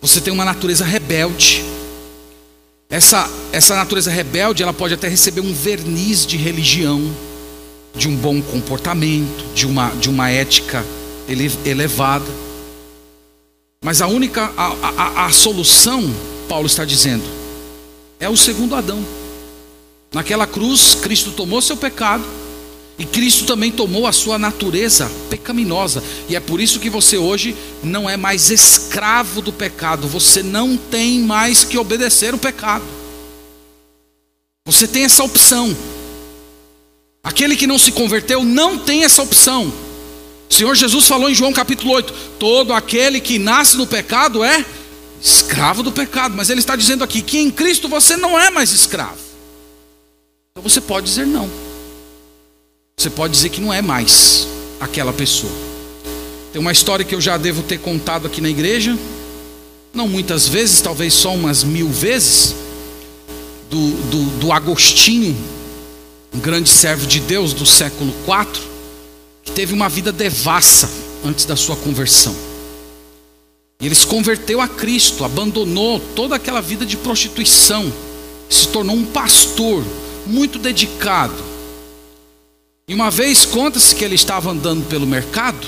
[0.00, 1.64] Você tem uma natureza rebelde.
[2.88, 7.02] Essa, essa natureza rebelde, ela pode até receber um verniz de religião,
[7.96, 10.84] de um bom comportamento, de uma, de uma ética
[11.64, 12.30] elevada.
[13.82, 16.14] Mas a única a, a, a solução
[16.48, 17.41] Paulo está dizendo?
[18.22, 19.04] É o segundo Adão.
[20.14, 22.22] Naquela cruz, Cristo tomou seu pecado
[22.96, 26.00] e Cristo também tomou a sua natureza pecaminosa.
[26.28, 30.76] E é por isso que você hoje não é mais escravo do pecado, você não
[30.76, 32.84] tem mais que obedecer o pecado.
[34.64, 35.76] Você tem essa opção.
[37.24, 39.66] Aquele que não se converteu não tem essa opção.
[40.48, 44.64] O Senhor Jesus falou em João capítulo 8: todo aquele que nasce no pecado é
[45.22, 48.72] escravo do pecado, mas ele está dizendo aqui que em Cristo você não é mais
[48.72, 49.18] escravo.
[50.50, 51.48] Então você pode dizer não.
[52.98, 54.48] Você pode dizer que não é mais
[54.80, 55.52] aquela pessoa.
[56.52, 58.98] Tem uma história que eu já devo ter contado aqui na igreja,
[59.94, 62.54] não muitas vezes, talvez só umas mil vezes,
[63.70, 65.36] do, do, do Agostinho,
[66.34, 68.62] um grande servo de Deus do século IV,
[69.42, 70.90] que teve uma vida devassa
[71.24, 72.51] antes da sua conversão.
[73.82, 77.92] E ele se converteu a Cristo, abandonou toda aquela vida de prostituição,
[78.48, 79.84] se tornou um pastor
[80.24, 81.34] muito dedicado.
[82.86, 85.66] E uma vez conta-se que ele estava andando pelo mercado,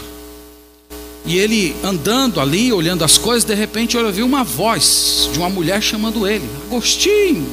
[1.27, 5.49] e ele andando ali, olhando as coisas, de repente ele ouviu uma voz de uma
[5.49, 7.49] mulher chamando ele: Agostinho.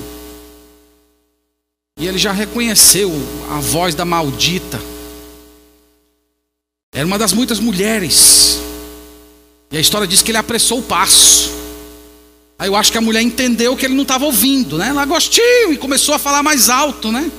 [1.97, 3.11] E ele já reconheceu
[3.49, 4.79] a voz da maldita.
[6.93, 8.60] Era uma das muitas mulheres.
[9.71, 11.49] E a história diz que ele apressou o passo.
[12.59, 14.89] Aí eu acho que a mulher entendeu que ele não estava ouvindo, né?
[14.89, 15.73] Agostinho!
[15.73, 17.31] E começou a falar mais alto, né?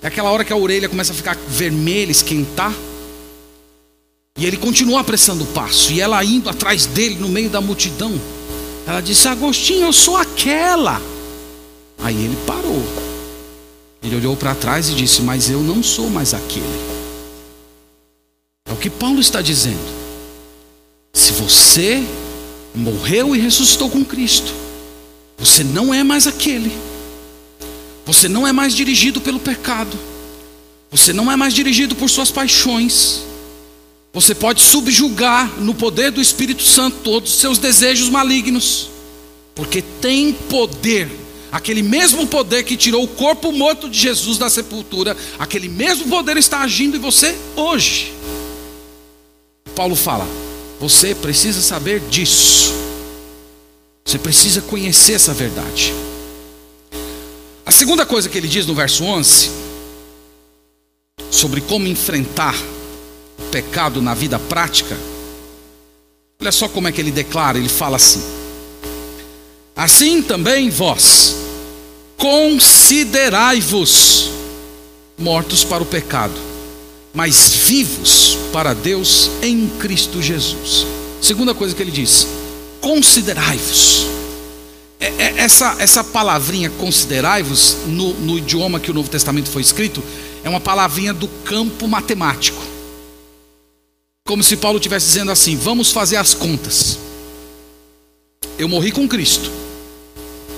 [0.00, 2.72] É aquela hora que a orelha começa a ficar vermelha, esquentar.
[4.38, 5.92] E ele continua apressando o passo.
[5.92, 8.18] E ela indo atrás dele no meio da multidão.
[8.86, 11.02] Ela disse: Agostinho, eu sou aquela.
[11.98, 12.82] Aí ele parou.
[14.00, 16.64] Ele olhou para trás e disse: Mas eu não sou mais aquele.
[18.64, 19.97] É o que Paulo está dizendo.
[21.12, 22.02] Se você
[22.74, 24.52] morreu e ressuscitou com Cristo,
[25.38, 26.72] você não é mais aquele.
[28.04, 29.98] Você não é mais dirigido pelo pecado.
[30.90, 33.22] Você não é mais dirigido por suas paixões.
[34.12, 38.88] Você pode subjugar no poder do Espírito Santo todos os seus desejos malignos,
[39.54, 41.10] porque tem poder,
[41.52, 46.38] aquele mesmo poder que tirou o corpo morto de Jesus da sepultura, aquele mesmo poder
[46.38, 48.14] está agindo em você hoje.
[49.76, 50.26] Paulo fala:
[50.80, 52.72] você precisa saber disso,
[54.04, 55.92] você precisa conhecer essa verdade.
[57.66, 59.50] A segunda coisa que ele diz no verso 11,
[61.30, 62.56] sobre como enfrentar
[63.50, 64.96] pecado na vida prática,
[66.40, 68.22] olha só como é que ele declara: ele fala assim:
[69.76, 71.36] Assim também vós,
[72.16, 74.30] considerai-vos
[75.18, 76.47] mortos para o pecado,
[77.14, 80.86] mas vivos para Deus em Cristo Jesus.
[81.20, 82.26] Segunda coisa que ele diz:
[82.80, 84.06] considerai-vos.
[85.00, 90.02] É, é, essa, essa palavrinha considerai-vos, no, no idioma que o Novo Testamento foi escrito,
[90.42, 92.60] é uma palavrinha do campo matemático.
[94.26, 96.98] Como se Paulo estivesse dizendo assim: vamos fazer as contas.
[98.58, 99.50] Eu morri com Cristo,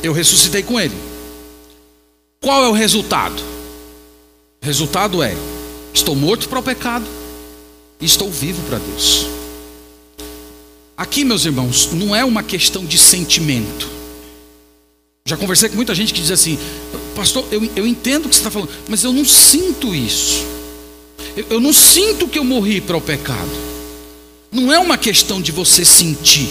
[0.03, 0.97] eu ressuscitei com Ele.
[2.41, 3.43] Qual é o resultado?
[4.63, 5.37] O resultado é:
[5.93, 7.07] estou morto para o pecado
[8.01, 9.27] e estou vivo para Deus.
[10.97, 13.89] Aqui, meus irmãos, não é uma questão de sentimento.
[15.25, 16.59] Já conversei com muita gente que diz assim,
[17.15, 20.45] pastor, eu, eu entendo o que você está falando, mas eu não sinto isso.
[21.37, 23.51] Eu, eu não sinto que eu morri para o pecado.
[24.51, 26.49] Não é uma questão de você sentir,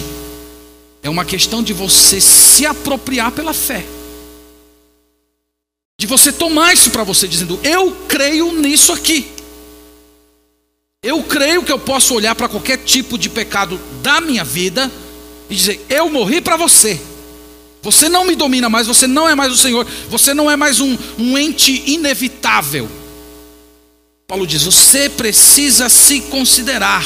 [1.03, 3.85] é uma questão de você se apropriar pela fé.
[5.99, 9.29] De você tomar isso para você, dizendo: Eu creio nisso aqui.
[11.03, 14.89] Eu creio que eu posso olhar para qualquer tipo de pecado da minha vida
[15.49, 16.99] e dizer: Eu morri para você.
[17.81, 20.79] Você não me domina mais, você não é mais o Senhor, você não é mais
[20.79, 22.89] um, um ente inevitável.
[24.25, 27.05] Paulo diz: você precisa se considerar.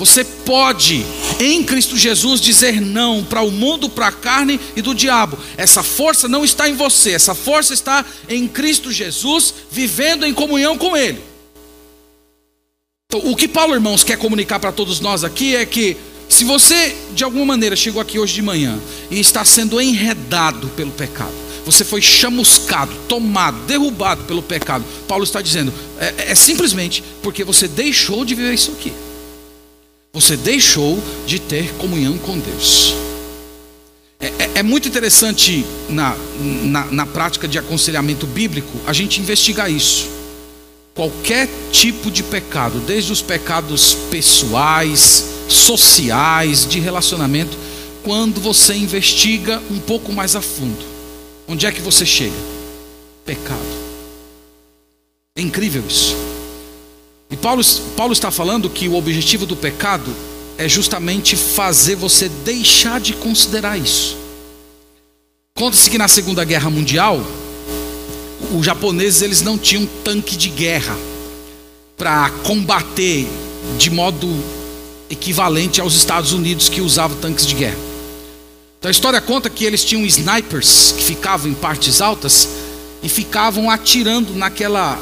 [0.00, 1.04] Você pode,
[1.38, 5.38] em Cristo Jesus, dizer não para o mundo, para a carne e do diabo.
[5.58, 10.78] Essa força não está em você, essa força está em Cristo Jesus, vivendo em comunhão
[10.78, 11.20] com Ele.
[13.12, 15.98] Então, o que Paulo, irmãos, quer comunicar para todos nós aqui é que,
[16.30, 20.92] se você de alguma maneira chegou aqui hoje de manhã e está sendo enredado pelo
[20.92, 21.34] pecado,
[21.66, 24.82] você foi chamuscado, tomado, derrubado pelo pecado.
[25.06, 28.94] Paulo está dizendo, é, é simplesmente porque você deixou de viver isso aqui.
[30.12, 32.94] Você deixou de ter comunhão com Deus.
[34.18, 36.16] É, é, é muito interessante na,
[36.64, 40.08] na, na prática de aconselhamento bíblico a gente investigar isso.
[40.94, 47.56] Qualquer tipo de pecado, desde os pecados pessoais, sociais, de relacionamento,
[48.02, 50.90] quando você investiga um pouco mais a fundo
[51.50, 52.36] Onde é que você chega?
[53.26, 53.58] Pecado.
[55.34, 56.14] É incrível isso.
[57.30, 57.62] E Paulo,
[57.96, 60.12] Paulo está falando que o objetivo do pecado
[60.58, 64.16] é justamente fazer você deixar de considerar isso.
[65.54, 67.24] Conta-se que na Segunda Guerra Mundial,
[68.52, 70.96] os japoneses eles não tinham tanque de guerra
[71.96, 73.28] para combater
[73.78, 74.26] de modo
[75.08, 77.78] equivalente aos Estados Unidos que usavam tanques de guerra.
[78.78, 82.48] Então a história conta que eles tinham snipers que ficavam em partes altas
[83.02, 84.98] e ficavam atirando naquela,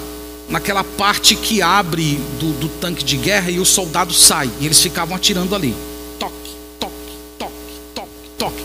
[0.49, 4.51] naquela parte que abre do, do tanque de guerra e o soldado sai.
[4.61, 5.75] E eles ficavam atirando ali.
[6.19, 6.35] Toque,
[6.81, 6.93] toque,
[7.39, 7.53] toque,
[7.95, 8.63] toque, toque.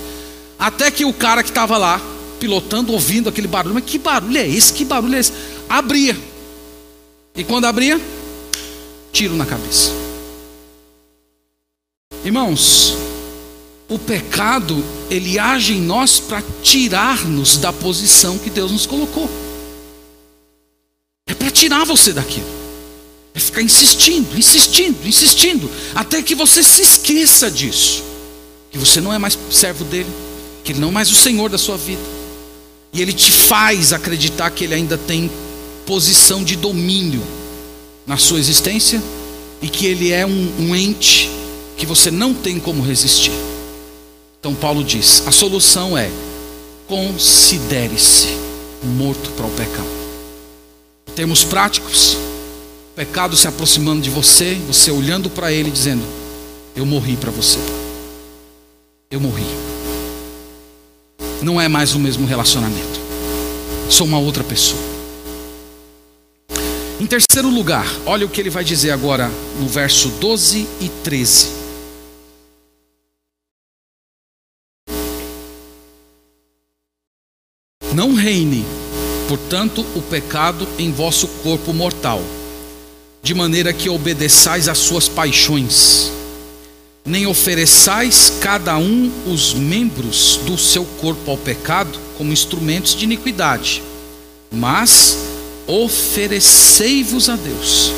[0.58, 2.02] Até que o cara que estava lá,
[2.40, 4.72] pilotando, ouvindo aquele barulho, mas que barulho é esse?
[4.72, 5.34] Que barulho é esse?
[5.70, 6.18] Abria.
[7.36, 8.00] E quando abria,
[9.12, 9.92] tiro na cabeça.
[12.24, 12.96] Irmãos,
[13.90, 19.30] o pecado, ele age em nós para tirar-nos da posição que Deus nos colocou.
[21.28, 22.46] É para tirar você daquilo.
[23.34, 28.04] É ficar insistindo, insistindo, insistindo, até que você se esqueça disso.
[28.72, 30.10] Que você não é mais servo dele,
[30.64, 32.02] que ele não é mais o Senhor da sua vida.
[32.92, 35.32] E ele te faz acreditar que ele ainda tem
[35.86, 37.24] posição de domínio
[38.06, 39.02] na sua existência
[39.62, 41.30] e que ele é um, um ente
[41.78, 43.32] que você não tem como resistir.
[44.40, 46.12] Então Paulo diz: a solução é
[46.88, 48.28] considere-se
[48.84, 50.03] morto para o pecado.
[51.16, 52.18] Termos práticos,
[52.96, 56.04] pecado se aproximando de você, você olhando para ele dizendo:
[56.76, 57.60] Eu morri para você.
[59.12, 59.46] Eu morri.
[61.42, 63.00] Não é mais o mesmo relacionamento.
[63.90, 64.82] Sou uma outra pessoa.
[67.00, 71.64] Em terceiro lugar, olha o que ele vai dizer agora no verso 12 e 13.
[77.94, 78.66] Não reine,
[79.28, 82.22] portanto, o pecado em vosso corpo mortal,
[83.22, 86.12] de maneira que obedeçais às suas paixões,
[87.06, 93.84] nem ofereçais cada um os membros do seu corpo ao pecado como instrumentos de iniquidade,
[94.52, 95.18] mas
[95.68, 97.92] oferecei-vos a Deus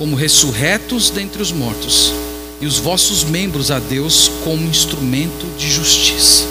[0.00, 2.10] como ressurretos dentre os mortos,
[2.58, 6.44] e os vossos membros a Deus como instrumento de justiça.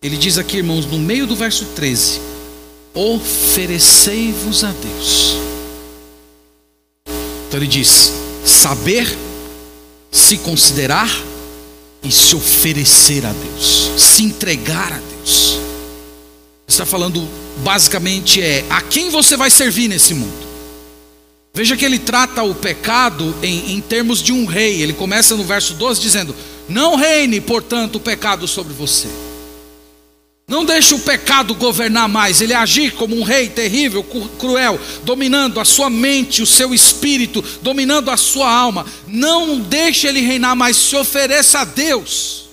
[0.00, 2.20] Ele diz aqui, irmãos, no meio do verso 13:
[2.94, 5.34] Oferecei-vos a Deus.
[7.48, 8.12] Então ele diz:
[8.44, 9.06] saber,
[10.12, 11.10] se considerar
[12.02, 15.58] e se oferecer a Deus, se entregar a Deus.
[16.68, 17.28] Está falando
[17.64, 20.44] basicamente é a quem você vai servir nesse mundo.
[21.52, 24.82] Veja que ele trata o pecado em, em termos de um rei.
[24.82, 26.34] Ele começa no verso 12 dizendo:
[26.68, 29.08] Não reine, portanto, o pecado sobre você.
[30.46, 34.04] Não deixe o pecado governar mais, ele agir como um rei terrível,
[34.38, 38.84] cruel, dominando a sua mente, o seu espírito, dominando a sua alma.
[39.06, 42.44] Não deixe ele reinar mais, se ofereça a Deus.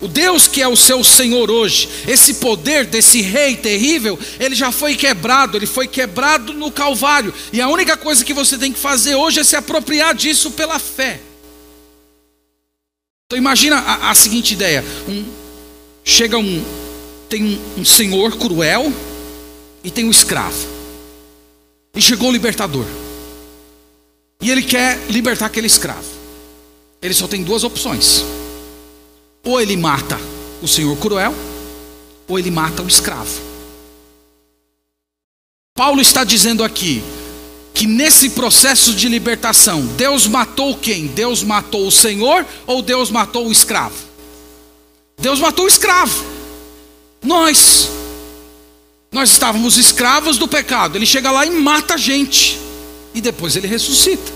[0.00, 4.70] O Deus que é o seu Senhor hoje, esse poder desse rei terrível, ele já
[4.70, 8.78] foi quebrado, ele foi quebrado no Calvário, e a única coisa que você tem que
[8.78, 11.20] fazer hoje é se apropriar disso pela fé.
[13.26, 15.24] Então imagina a, a seguinte ideia: um,
[16.08, 16.64] chega um,
[17.28, 18.90] tem um, senhor cruel
[19.84, 20.66] e tem um escravo.
[21.94, 22.86] E chegou o libertador.
[24.40, 26.08] E ele quer libertar aquele escravo.
[27.02, 28.24] Ele só tem duas opções:
[29.44, 30.18] ou ele mata
[30.62, 31.34] o senhor cruel,
[32.26, 33.48] ou ele mata o escravo.
[35.74, 37.02] Paulo está dizendo aqui
[37.74, 41.06] que nesse processo de libertação, Deus matou quem?
[41.06, 44.07] Deus matou o senhor ou Deus matou o escravo?
[45.18, 46.24] Deus matou o escravo.
[47.22, 47.90] Nós.
[49.10, 50.96] Nós estávamos escravos do pecado.
[50.96, 52.58] Ele chega lá e mata a gente.
[53.14, 54.32] E depois ele ressuscita.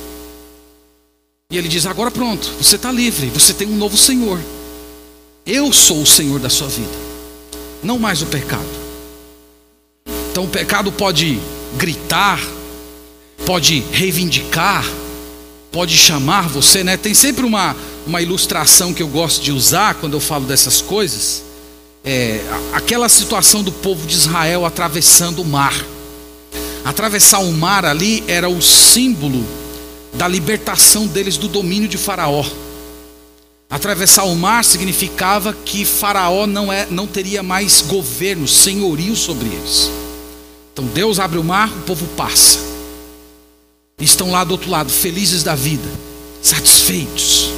[1.51, 4.41] E ele diz: agora pronto, você está livre, você tem um novo Senhor.
[5.45, 6.97] Eu sou o Senhor da sua vida,
[7.83, 8.83] não mais o pecado.
[10.31, 11.39] Então o pecado pode
[11.77, 12.41] gritar,
[13.45, 14.83] pode reivindicar,
[15.73, 16.97] pode chamar você, né?
[16.97, 17.75] Tem sempre uma,
[18.07, 21.43] uma ilustração que eu gosto de usar quando eu falo dessas coisas
[22.05, 22.41] é,
[22.73, 25.75] aquela situação do povo de Israel atravessando o mar.
[26.85, 29.45] Atravessar o mar ali era o símbolo
[30.15, 32.45] da libertação deles do domínio de Faraó.
[33.71, 39.91] Atravessar o mar significava que Faraó não, é, não teria mais governo, senhorio sobre eles.
[40.73, 42.72] Então Deus abre o mar, o povo passa.
[44.05, 45.89] Estão lá do outro lado, felizes da vida,
[46.43, 47.51] satisfeitos.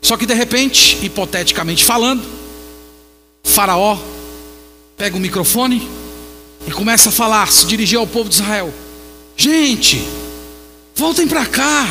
[0.00, 2.22] Só que de repente, hipoteticamente falando,
[3.42, 3.98] Faraó
[4.96, 5.88] pega o microfone
[6.66, 8.72] e começa a falar, se dirigir ao povo de Israel:
[9.36, 10.06] Gente,
[10.94, 11.86] voltem para cá.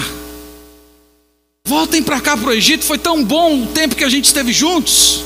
[1.66, 2.86] Voltem para cá para o Egito.
[2.86, 5.22] Foi tão bom o tempo que a gente esteve juntos.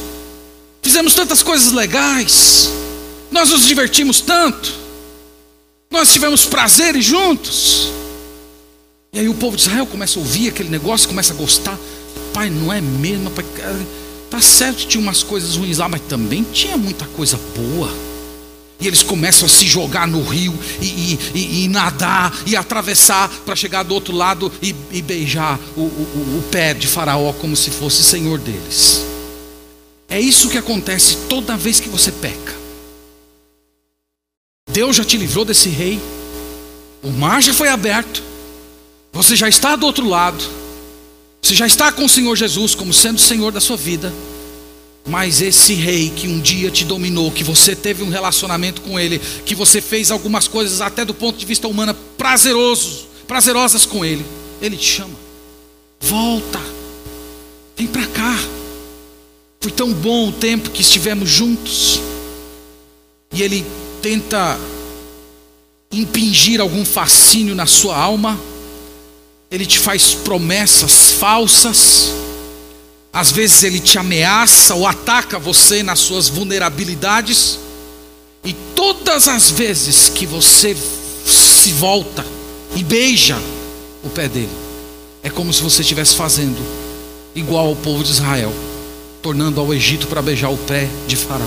[0.81, 2.71] Fizemos tantas coisas legais.
[3.29, 4.73] Nós nos divertimos tanto.
[5.91, 8.00] Nós tivemos prazeres juntos.
[9.13, 11.77] E aí o povo de Israel começa a ouvir aquele negócio, começa a gostar.
[12.33, 13.29] Pai, não é mesmo?
[13.31, 13.45] Pai,
[14.31, 17.91] Tá certo que tinha umas coisas ruins lá, mas também tinha muita coisa boa.
[18.79, 23.27] E eles começam a se jogar no rio e, e, e, e nadar e atravessar
[23.45, 27.69] para chegar do outro lado e, beijar o, o, o pé de Faraó como se
[27.69, 29.05] fosse senhor deles.
[30.07, 32.55] É isso que acontece toda vez que você peca.
[34.71, 35.99] Deus já te livrou desse rei,
[37.03, 38.23] o mar já foi aberto,
[39.11, 40.43] você já está do outro lado,
[41.41, 44.13] você já está com o Senhor Jesus como sendo o Senhor da sua vida.
[45.05, 49.19] Mas esse rei que um dia te dominou, que você teve um relacionamento com ele,
[49.45, 54.23] que você fez algumas coisas até do ponto de vista humano prazerosos, prazerosas com ele,
[54.61, 55.15] ele te chama.
[55.99, 56.59] Volta.
[57.75, 58.37] Vem para cá.
[59.59, 61.99] Foi tão bom o tempo que estivemos juntos.
[63.33, 63.65] E ele
[64.01, 64.59] tenta
[65.91, 68.39] impingir algum fascínio na sua alma.
[69.51, 72.21] Ele te faz promessas falsas
[73.13, 77.59] às vezes ele te ameaça ou ataca você nas suas vulnerabilidades.
[78.43, 80.75] E todas as vezes que você
[81.25, 82.25] se volta
[82.75, 83.37] e beija
[84.03, 84.49] o pé dele,
[85.21, 86.57] é como se você estivesse fazendo
[87.35, 88.51] igual ao povo de Israel,
[89.21, 91.45] tornando ao Egito para beijar o pé de Faraó.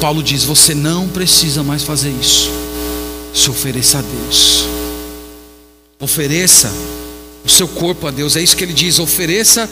[0.00, 2.50] Paulo diz: Você não precisa mais fazer isso.
[3.32, 4.83] Se ofereça a Deus.
[6.04, 6.70] Ofereça
[7.42, 8.36] o seu corpo a Deus.
[8.36, 9.68] É isso que ele diz: ofereça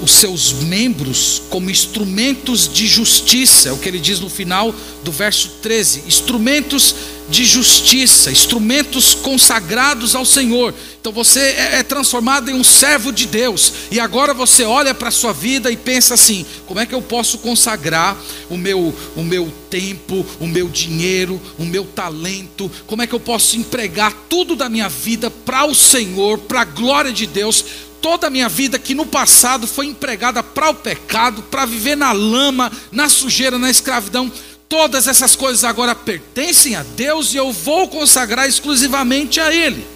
[0.00, 5.10] os seus membros como instrumentos de justiça, é o que ele diz no final do
[5.10, 6.94] verso 13: instrumentos
[7.28, 10.72] de justiça, instrumentos consagrados ao Senhor.
[11.00, 15.08] Então você é, é transformado em um servo de Deus, e agora você olha para
[15.08, 18.16] a sua vida e pensa assim: como é que eu posso consagrar
[18.50, 22.70] o meu, o meu tempo, o meu dinheiro, o meu talento?
[22.86, 26.64] Como é que eu posso empregar tudo da minha vida para o Senhor, para a
[26.64, 27.64] glória de Deus?
[28.00, 32.12] toda a minha vida que no passado foi empregada para o pecado, para viver na
[32.12, 34.30] lama, na sujeira, na escravidão,
[34.68, 39.86] todas essas coisas agora pertencem a Deus e eu vou consagrar exclusivamente a Ele.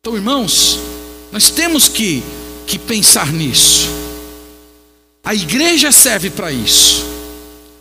[0.00, 0.78] Então, irmãos,
[1.30, 2.22] nós temos que,
[2.66, 3.88] que pensar nisso.
[5.24, 7.04] A igreja serve para isso.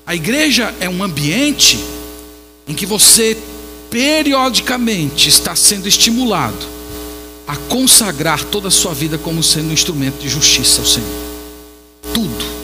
[0.05, 1.79] A igreja é um ambiente
[2.67, 3.35] em que você
[3.89, 6.65] periodicamente está sendo estimulado
[7.47, 11.09] a consagrar toda a sua vida como sendo um instrumento de justiça ao Senhor.
[12.13, 12.60] Tudo.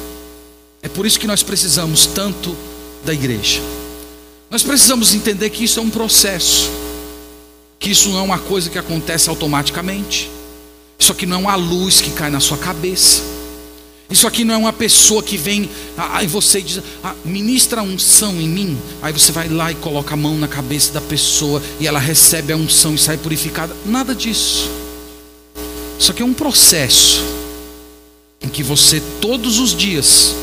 [0.88, 2.55] É por isso que nós precisamos tanto
[3.03, 3.59] da igreja.
[4.49, 6.71] Nós precisamos entender que isso é um processo,
[7.77, 10.31] que isso não é uma coisa que acontece automaticamente.
[10.97, 13.21] Isso aqui não é uma luz que cai na sua cabeça.
[14.09, 18.39] Isso aqui não é uma pessoa que vem aí você diz, ah, ministra a unção
[18.39, 18.77] em mim.
[19.01, 22.53] Aí você vai lá e coloca a mão na cabeça da pessoa e ela recebe
[22.53, 23.75] a unção e sai purificada.
[23.85, 24.71] Nada disso.
[25.99, 27.21] Isso aqui é um processo
[28.41, 30.33] em que você todos os dias,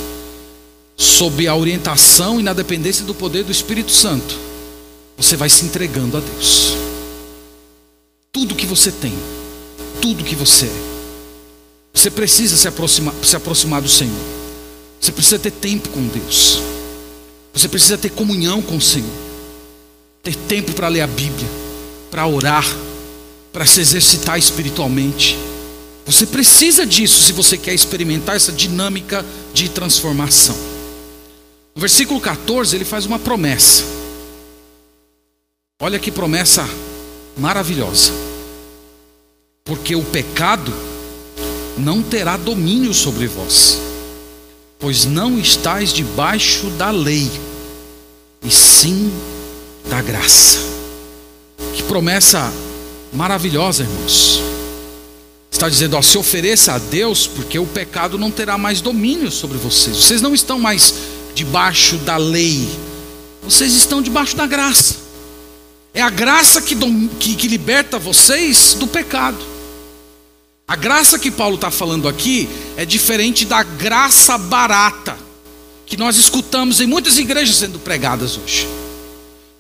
[0.96, 4.38] sob a orientação e na dependência do poder do Espírito Santo,
[5.16, 6.74] você vai se entregando a Deus.
[8.32, 9.14] Tudo que você tem,
[10.00, 10.94] tudo que você é.
[11.92, 14.20] Você precisa se aproximar, se aproximar do Senhor.
[15.00, 16.58] Você precisa ter tempo com Deus.
[17.52, 19.08] Você precisa ter comunhão com o Senhor.
[20.22, 21.48] Ter tempo para ler a Bíblia,
[22.10, 22.66] para orar,
[23.52, 25.38] para se exercitar espiritualmente.
[26.06, 29.24] Você precisa disso se você quer experimentar essa dinâmica
[29.54, 30.73] de transformação.
[31.74, 33.82] No versículo 14, ele faz uma promessa.
[35.80, 36.68] Olha que promessa
[37.36, 38.12] maravilhosa.
[39.64, 40.72] Porque o pecado
[41.76, 43.78] não terá domínio sobre vós,
[44.78, 47.28] pois não estáis debaixo da lei,
[48.42, 49.12] e sim
[49.88, 50.58] da graça.
[51.74, 52.52] Que promessa
[53.12, 54.40] maravilhosa, irmãos.
[55.50, 59.56] Está dizendo, ó, se ofereça a Deus, porque o pecado não terá mais domínio sobre
[59.56, 59.96] vocês.
[59.96, 60.94] Vocês não estão mais
[61.34, 62.68] debaixo da lei,
[63.42, 64.96] vocês estão debaixo da graça.
[65.92, 66.74] É a graça que,
[67.20, 69.38] que, que liberta vocês do pecado.
[70.66, 75.16] A graça que Paulo está falando aqui é diferente da graça barata
[75.86, 78.66] que nós escutamos em muitas igrejas sendo pregadas hoje.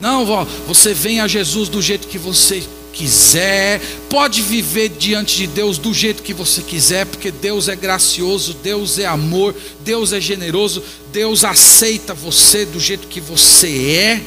[0.00, 0.24] Não,
[0.66, 5.92] você vem a Jesus do jeito que você quiser, pode viver diante de Deus do
[5.92, 10.82] jeito que você quiser, porque Deus é gracioso, Deus é amor, Deus é generoso,
[11.12, 14.22] Deus aceita você do jeito que você é.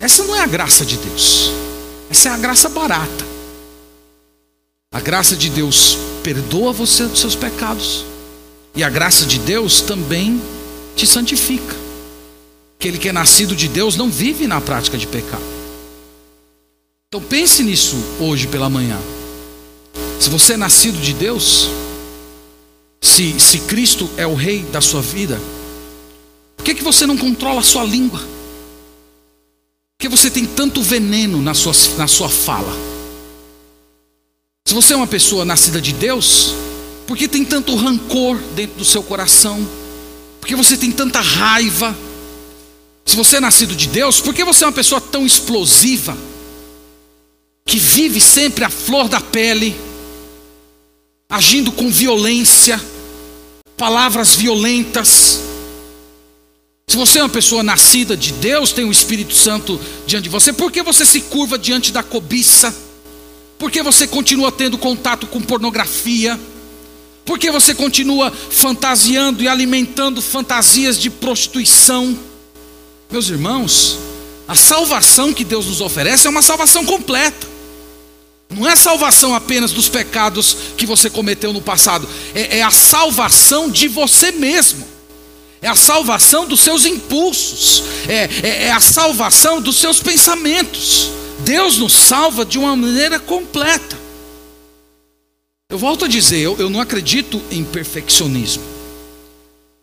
[0.00, 1.50] Essa não é a graça de Deus,
[2.10, 3.24] essa é a graça barata.
[4.92, 8.04] A graça de Deus perdoa você dos seus pecados.
[8.74, 10.40] E a graça de Deus também
[10.94, 11.76] te santifica.
[12.78, 15.55] Aquele que é nascido de Deus não vive na prática de pecado.
[17.16, 19.00] Então pense nisso hoje pela manhã.
[20.20, 21.66] Se você é nascido de Deus,
[23.00, 25.40] se, se Cristo é o rei da sua vida,
[26.54, 28.18] por que, que você não controla a sua língua?
[28.18, 28.28] Por
[29.98, 32.76] que você tem tanto veneno na sua, na sua fala?
[34.68, 36.52] Se você é uma pessoa nascida de Deus,
[37.06, 39.66] por que tem tanto rancor dentro do seu coração?
[40.38, 41.96] Por que você tem tanta raiva?
[43.06, 46.14] Se você é nascido de Deus, por que você é uma pessoa tão explosiva?
[47.66, 49.76] Que vive sempre à flor da pele,
[51.28, 52.80] agindo com violência,
[53.76, 55.40] palavras violentas.
[56.88, 60.52] Se você é uma pessoa nascida de Deus, tem o Espírito Santo diante de você,
[60.52, 62.74] por que você se curva diante da cobiça?
[63.58, 66.38] Por que você continua tendo contato com pornografia?
[67.24, 72.16] Por que você continua fantasiando e alimentando fantasias de prostituição?
[73.10, 73.98] Meus irmãos,
[74.46, 77.55] a salvação que Deus nos oferece é uma salvação completa.
[78.50, 83.68] Não é salvação apenas dos pecados que você cometeu no passado, é, é a salvação
[83.68, 84.86] de você mesmo,
[85.60, 91.10] é a salvação dos seus impulsos, é, é, é a salvação dos seus pensamentos.
[91.40, 93.96] Deus nos salva de uma maneira completa.
[95.68, 98.62] Eu volto a dizer, eu, eu não acredito em perfeccionismo,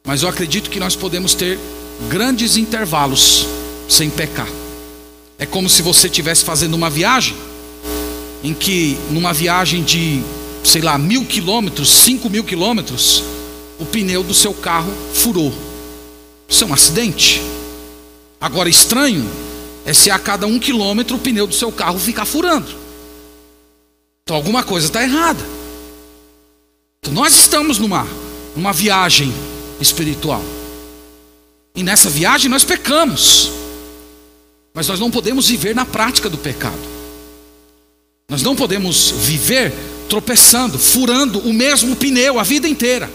[0.06, 1.60] mas eu acredito que nós podemos ter
[2.10, 3.46] grandes intervalos
[3.90, 4.48] sem pecar.
[5.38, 7.36] É como se você estivesse fazendo uma viagem
[8.44, 10.22] em que numa viagem de,
[10.64, 13.24] sei lá, mil quilômetros, cinco mil quilômetros,
[13.80, 15.54] o pneu do seu carro furou.
[16.48, 17.42] Isso é um acidente.
[18.40, 19.26] Agora, estranho
[19.86, 22.68] é se a cada um quilômetro o pneu do seu carro ficar furando.
[24.24, 25.44] Então, alguma coisa está errada.
[27.00, 28.08] Então, nós estamos numa,
[28.56, 29.34] numa viagem
[29.80, 30.44] espiritual.
[31.76, 33.52] E nessa viagem nós pecamos.
[34.74, 36.93] Mas nós não podemos viver na prática do pecado.
[38.34, 39.72] Nós não podemos viver
[40.10, 43.08] tropeçando, furando o mesmo pneu a vida inteira.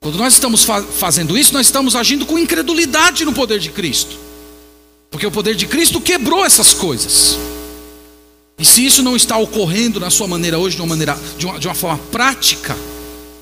[0.00, 4.16] Quando nós estamos fa fazendo isso, nós estamos agindo com incredulidade no poder de Cristo.
[5.10, 7.36] Porque o poder de Cristo quebrou essas coisas.
[8.58, 11.58] E se isso não está ocorrendo na sua maneira hoje, de uma, maneira, de uma,
[11.58, 12.74] de uma forma prática,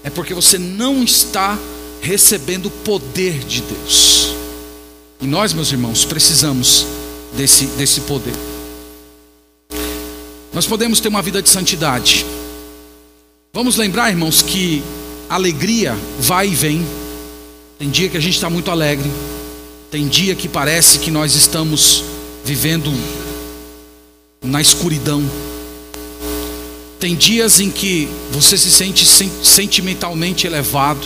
[0.03, 1.57] é porque você não está
[2.01, 4.35] recebendo o poder de Deus.
[5.20, 6.85] E nós, meus irmãos, precisamos
[7.37, 8.54] desse, desse poder.
[10.55, 12.25] Nós podemos ter uma vida de santidade.
[13.53, 14.85] Vamos lembrar, irmãos, que
[15.29, 16.87] alegria vai e vem.
[17.77, 19.11] Tem dia que a gente está muito alegre,
[19.91, 22.05] tem dia que parece que nós estamos
[22.45, 22.93] vivendo
[24.41, 25.29] na escuridão.
[27.01, 31.05] Tem dias em que você se sente sentimentalmente elevado,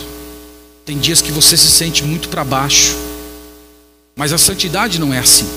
[0.85, 2.95] tem dias que você se sente muito para baixo.
[4.15, 5.49] Mas a santidade não é assim.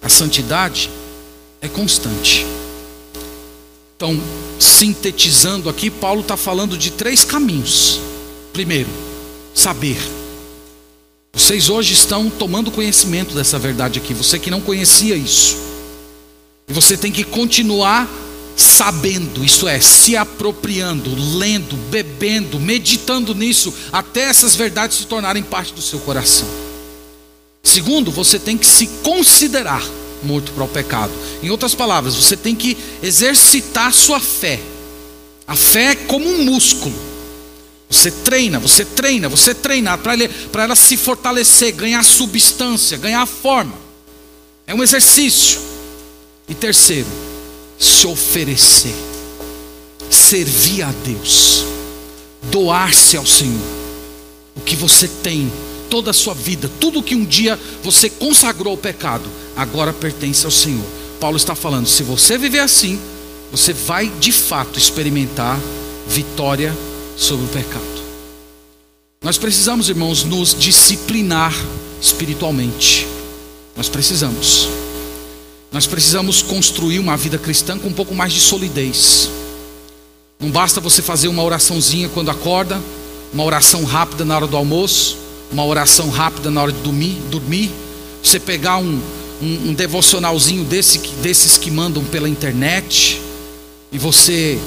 [0.00, 0.88] A santidade
[1.60, 2.46] é constante.
[4.02, 4.20] Então,
[4.58, 8.00] sintetizando aqui, Paulo está falando de três caminhos.
[8.52, 8.88] Primeiro,
[9.54, 9.96] saber.
[11.32, 15.56] Vocês hoje estão tomando conhecimento dessa verdade aqui, você que não conhecia isso.
[16.66, 18.10] E você tem que continuar
[18.56, 25.72] sabendo, isso é, se apropriando, lendo, bebendo, meditando nisso, até essas verdades se tornarem parte
[25.72, 26.48] do seu coração.
[27.62, 29.88] Segundo, você tem que se considerar
[30.24, 31.12] morto para o pecado.
[31.42, 34.60] Em outras palavras, você tem que exercitar sua fé.
[35.46, 36.94] A fé é como um músculo.
[37.90, 43.74] Você treina, você treina, você treina para ela se fortalecer, ganhar substância, ganhar forma.
[44.66, 45.60] É um exercício.
[46.48, 47.08] E terceiro,
[47.78, 48.94] se oferecer,
[50.10, 51.64] servir a Deus,
[52.44, 53.60] doar-se ao Senhor.
[54.54, 55.52] O que você tem
[55.92, 60.50] toda a sua vida, tudo que um dia você consagrou ao pecado, agora pertence ao
[60.50, 60.86] Senhor.
[61.20, 62.98] Paulo está falando: se você viver assim,
[63.50, 65.60] você vai de fato experimentar
[66.08, 66.74] vitória
[67.14, 67.84] sobre o pecado.
[69.22, 71.52] Nós precisamos, irmãos, nos disciplinar
[72.00, 73.06] espiritualmente.
[73.76, 74.68] Nós precisamos.
[75.70, 79.28] Nós precisamos construir uma vida cristã com um pouco mais de solidez.
[80.40, 82.80] Não basta você fazer uma oraçãozinha quando acorda,
[83.30, 85.21] uma oração rápida na hora do almoço,
[85.52, 87.70] uma oração rápida na hora de dormir, dormir
[88.22, 89.00] você pegar um,
[89.42, 93.20] um, um devocionalzinho desse, desses que mandam pela internet
[93.90, 94.58] e você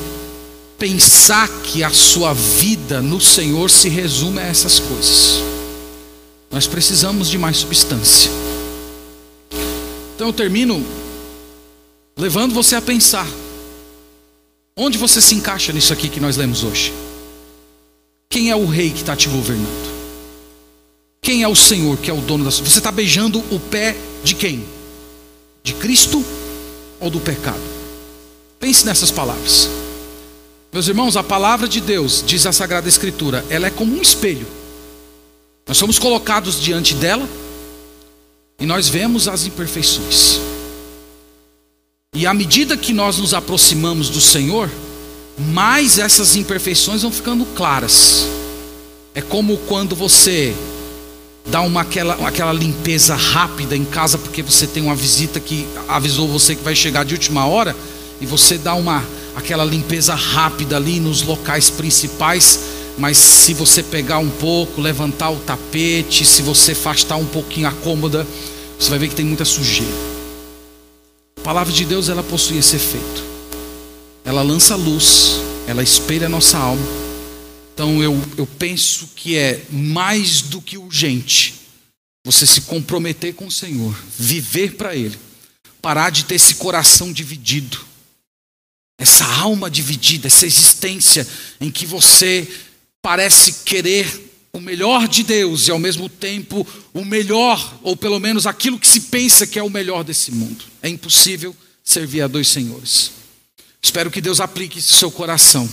[0.78, 5.42] pensar que a sua vida no Senhor se resume a essas coisas.
[6.52, 8.30] Nós precisamos de mais substância.
[10.16, 10.86] Então eu termino
[12.18, 13.28] levando você a pensar:
[14.76, 16.94] onde você se encaixa nisso aqui que nós lemos hoje?
[18.30, 19.95] Quem é o rei que está te governando?
[21.26, 22.68] Quem é o Senhor que é o dono da sua?
[22.68, 24.64] Você está beijando o pé de quem?
[25.64, 26.24] De Cristo
[27.00, 27.64] ou do pecado?
[28.60, 29.68] Pense nessas palavras.
[30.72, 34.46] Meus irmãos, a palavra de Deus, diz a Sagrada Escritura, ela é como um espelho.
[35.68, 37.28] Nós somos colocados diante dela
[38.60, 40.40] e nós vemos as imperfeições.
[42.14, 44.70] E à medida que nós nos aproximamos do Senhor,
[45.40, 48.28] mais essas imperfeições vão ficando claras.
[49.16, 50.56] É como quando você
[51.46, 56.28] dá uma aquela, aquela limpeza rápida em casa porque você tem uma visita que avisou
[56.28, 57.76] você que vai chegar de última hora
[58.20, 59.04] e você dá uma
[59.36, 62.60] aquela limpeza rápida ali nos locais principais,
[62.98, 67.72] mas se você pegar um pouco, levantar o tapete, se você afastar um pouquinho a
[67.72, 68.26] cômoda,
[68.80, 69.92] você vai ver que tem muita sujeira.
[71.38, 73.24] A palavra de Deus ela possui esse efeito.
[74.24, 77.05] Ela lança luz, ela espelha a nossa alma.
[77.76, 81.54] Então eu, eu penso que é mais do que urgente
[82.26, 85.16] você se comprometer com o Senhor, viver para Ele,
[85.80, 87.86] parar de ter esse coração dividido
[88.98, 91.28] essa alma dividida, essa existência
[91.60, 92.48] em que você
[93.02, 98.48] parece querer o melhor de Deus e ao mesmo tempo o melhor, ou pelo menos
[98.48, 100.64] aquilo que se pensa que é o melhor desse mundo.
[100.82, 103.12] É impossível servir a dois senhores.
[103.82, 105.70] Espero que Deus aplique isso no seu coração.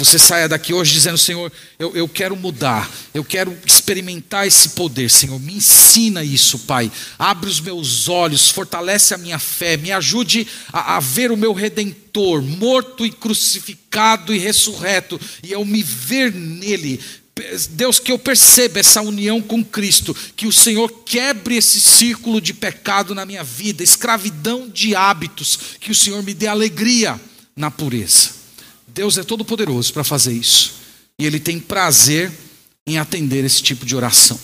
[0.00, 5.10] Você saia daqui hoje dizendo: Senhor, eu, eu quero mudar, eu quero experimentar esse poder.
[5.10, 6.88] Senhor, me ensina isso, Pai.
[7.18, 11.52] Abre os meus olhos, fortalece a minha fé, me ajude a, a ver o meu
[11.52, 17.00] redentor, morto e crucificado e ressurreto, e eu me ver nele.
[17.70, 22.54] Deus, que eu perceba essa união com Cristo, que o Senhor quebre esse círculo de
[22.54, 27.20] pecado na minha vida, escravidão de hábitos, que o Senhor me dê alegria
[27.56, 28.37] na pureza.
[28.98, 30.74] Deus é todo poderoso para fazer isso.
[31.16, 32.32] E Ele tem prazer
[32.84, 34.36] em atender esse tipo de oração.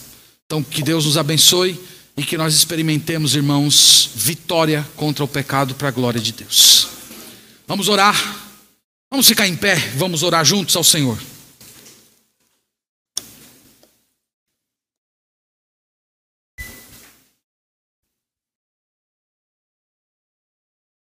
[0.47, 1.77] Então, que Deus nos abençoe
[2.17, 6.87] e que nós experimentemos, irmãos, vitória contra o pecado para a glória de Deus.
[7.67, 8.15] Vamos orar.
[9.11, 11.19] Vamos ficar em pé, vamos orar juntos ao Senhor.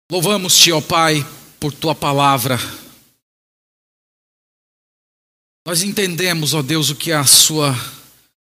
[0.09, 1.27] Louvamos-te, ó Pai,
[1.59, 2.57] por tua palavra.
[5.65, 7.75] Nós entendemos, ó Deus, o que a sua,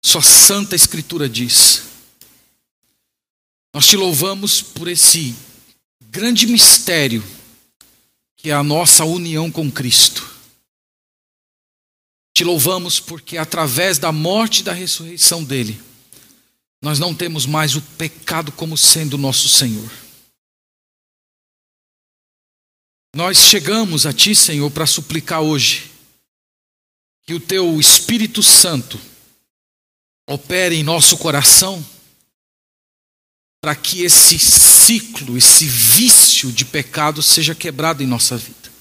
[0.04, 1.84] sua santa escritura diz.
[3.74, 5.34] Nós te louvamos por esse
[6.10, 7.24] grande mistério
[8.36, 10.28] que é a nossa união com Cristo.
[12.34, 15.80] Te louvamos porque através da morte e da ressurreição dele,
[16.80, 19.90] nós não temos mais o pecado como sendo nosso Senhor.
[23.16, 25.87] Nós chegamos a Ti, Senhor, para suplicar hoje
[27.28, 28.98] que o teu Espírito Santo
[30.26, 31.86] opere em nosso coração,
[33.60, 38.72] para que esse ciclo, esse vício de pecado seja quebrado em nossa vida.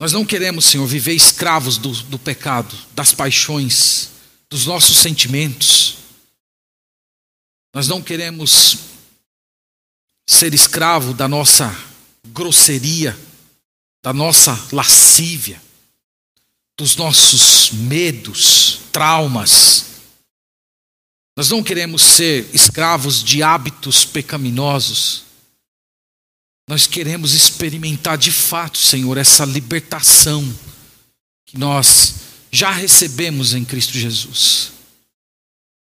[0.00, 4.08] Nós não queremos, Senhor, viver escravos do, do pecado, das paixões,
[4.48, 5.98] dos nossos sentimentos.
[7.74, 8.78] Nós não queremos
[10.26, 11.68] ser escravo da nossa
[12.28, 13.14] grosseria,
[14.02, 15.60] da nossa lascívia
[16.82, 19.84] dos nossos medos, traumas.
[21.36, 25.22] Nós não queremos ser escravos de hábitos pecaminosos.
[26.68, 30.42] Nós queremos experimentar de fato, Senhor, essa libertação
[31.46, 32.14] que nós
[32.50, 34.72] já recebemos em Cristo Jesus.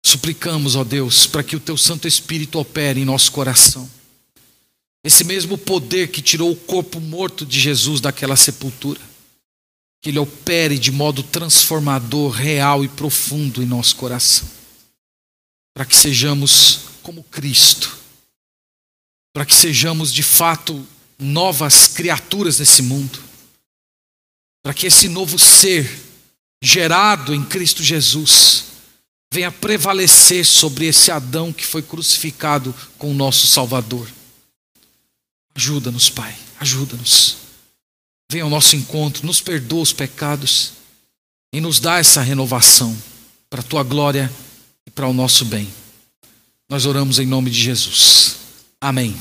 [0.03, 3.87] Suplicamos, ó Deus, para que o Teu Santo Espírito opere em nosso coração.
[5.05, 9.06] Esse mesmo poder que tirou o corpo morto de Jesus daquela sepultura
[10.03, 14.49] que Ele opere de modo transformador, real e profundo em nosso coração,
[15.75, 17.97] para que sejamos como Cristo,
[19.33, 20.87] para que sejamos de fato
[21.19, 23.19] novas criaturas nesse mundo,
[24.63, 26.05] para que esse novo ser
[26.63, 28.65] gerado em Cristo Jesus
[29.33, 34.09] venha prevalecer sobre esse Adão que foi crucificado com o nosso Salvador.
[35.55, 37.46] Ajuda-nos, Pai, ajuda-nos.
[38.31, 40.73] Venha ao nosso encontro, nos perdoa os pecados
[41.53, 42.97] e nos dá essa renovação
[43.49, 44.31] para a tua glória
[44.87, 45.69] e para o nosso bem.
[46.69, 48.37] Nós oramos em nome de Jesus.
[48.81, 49.17] Amém.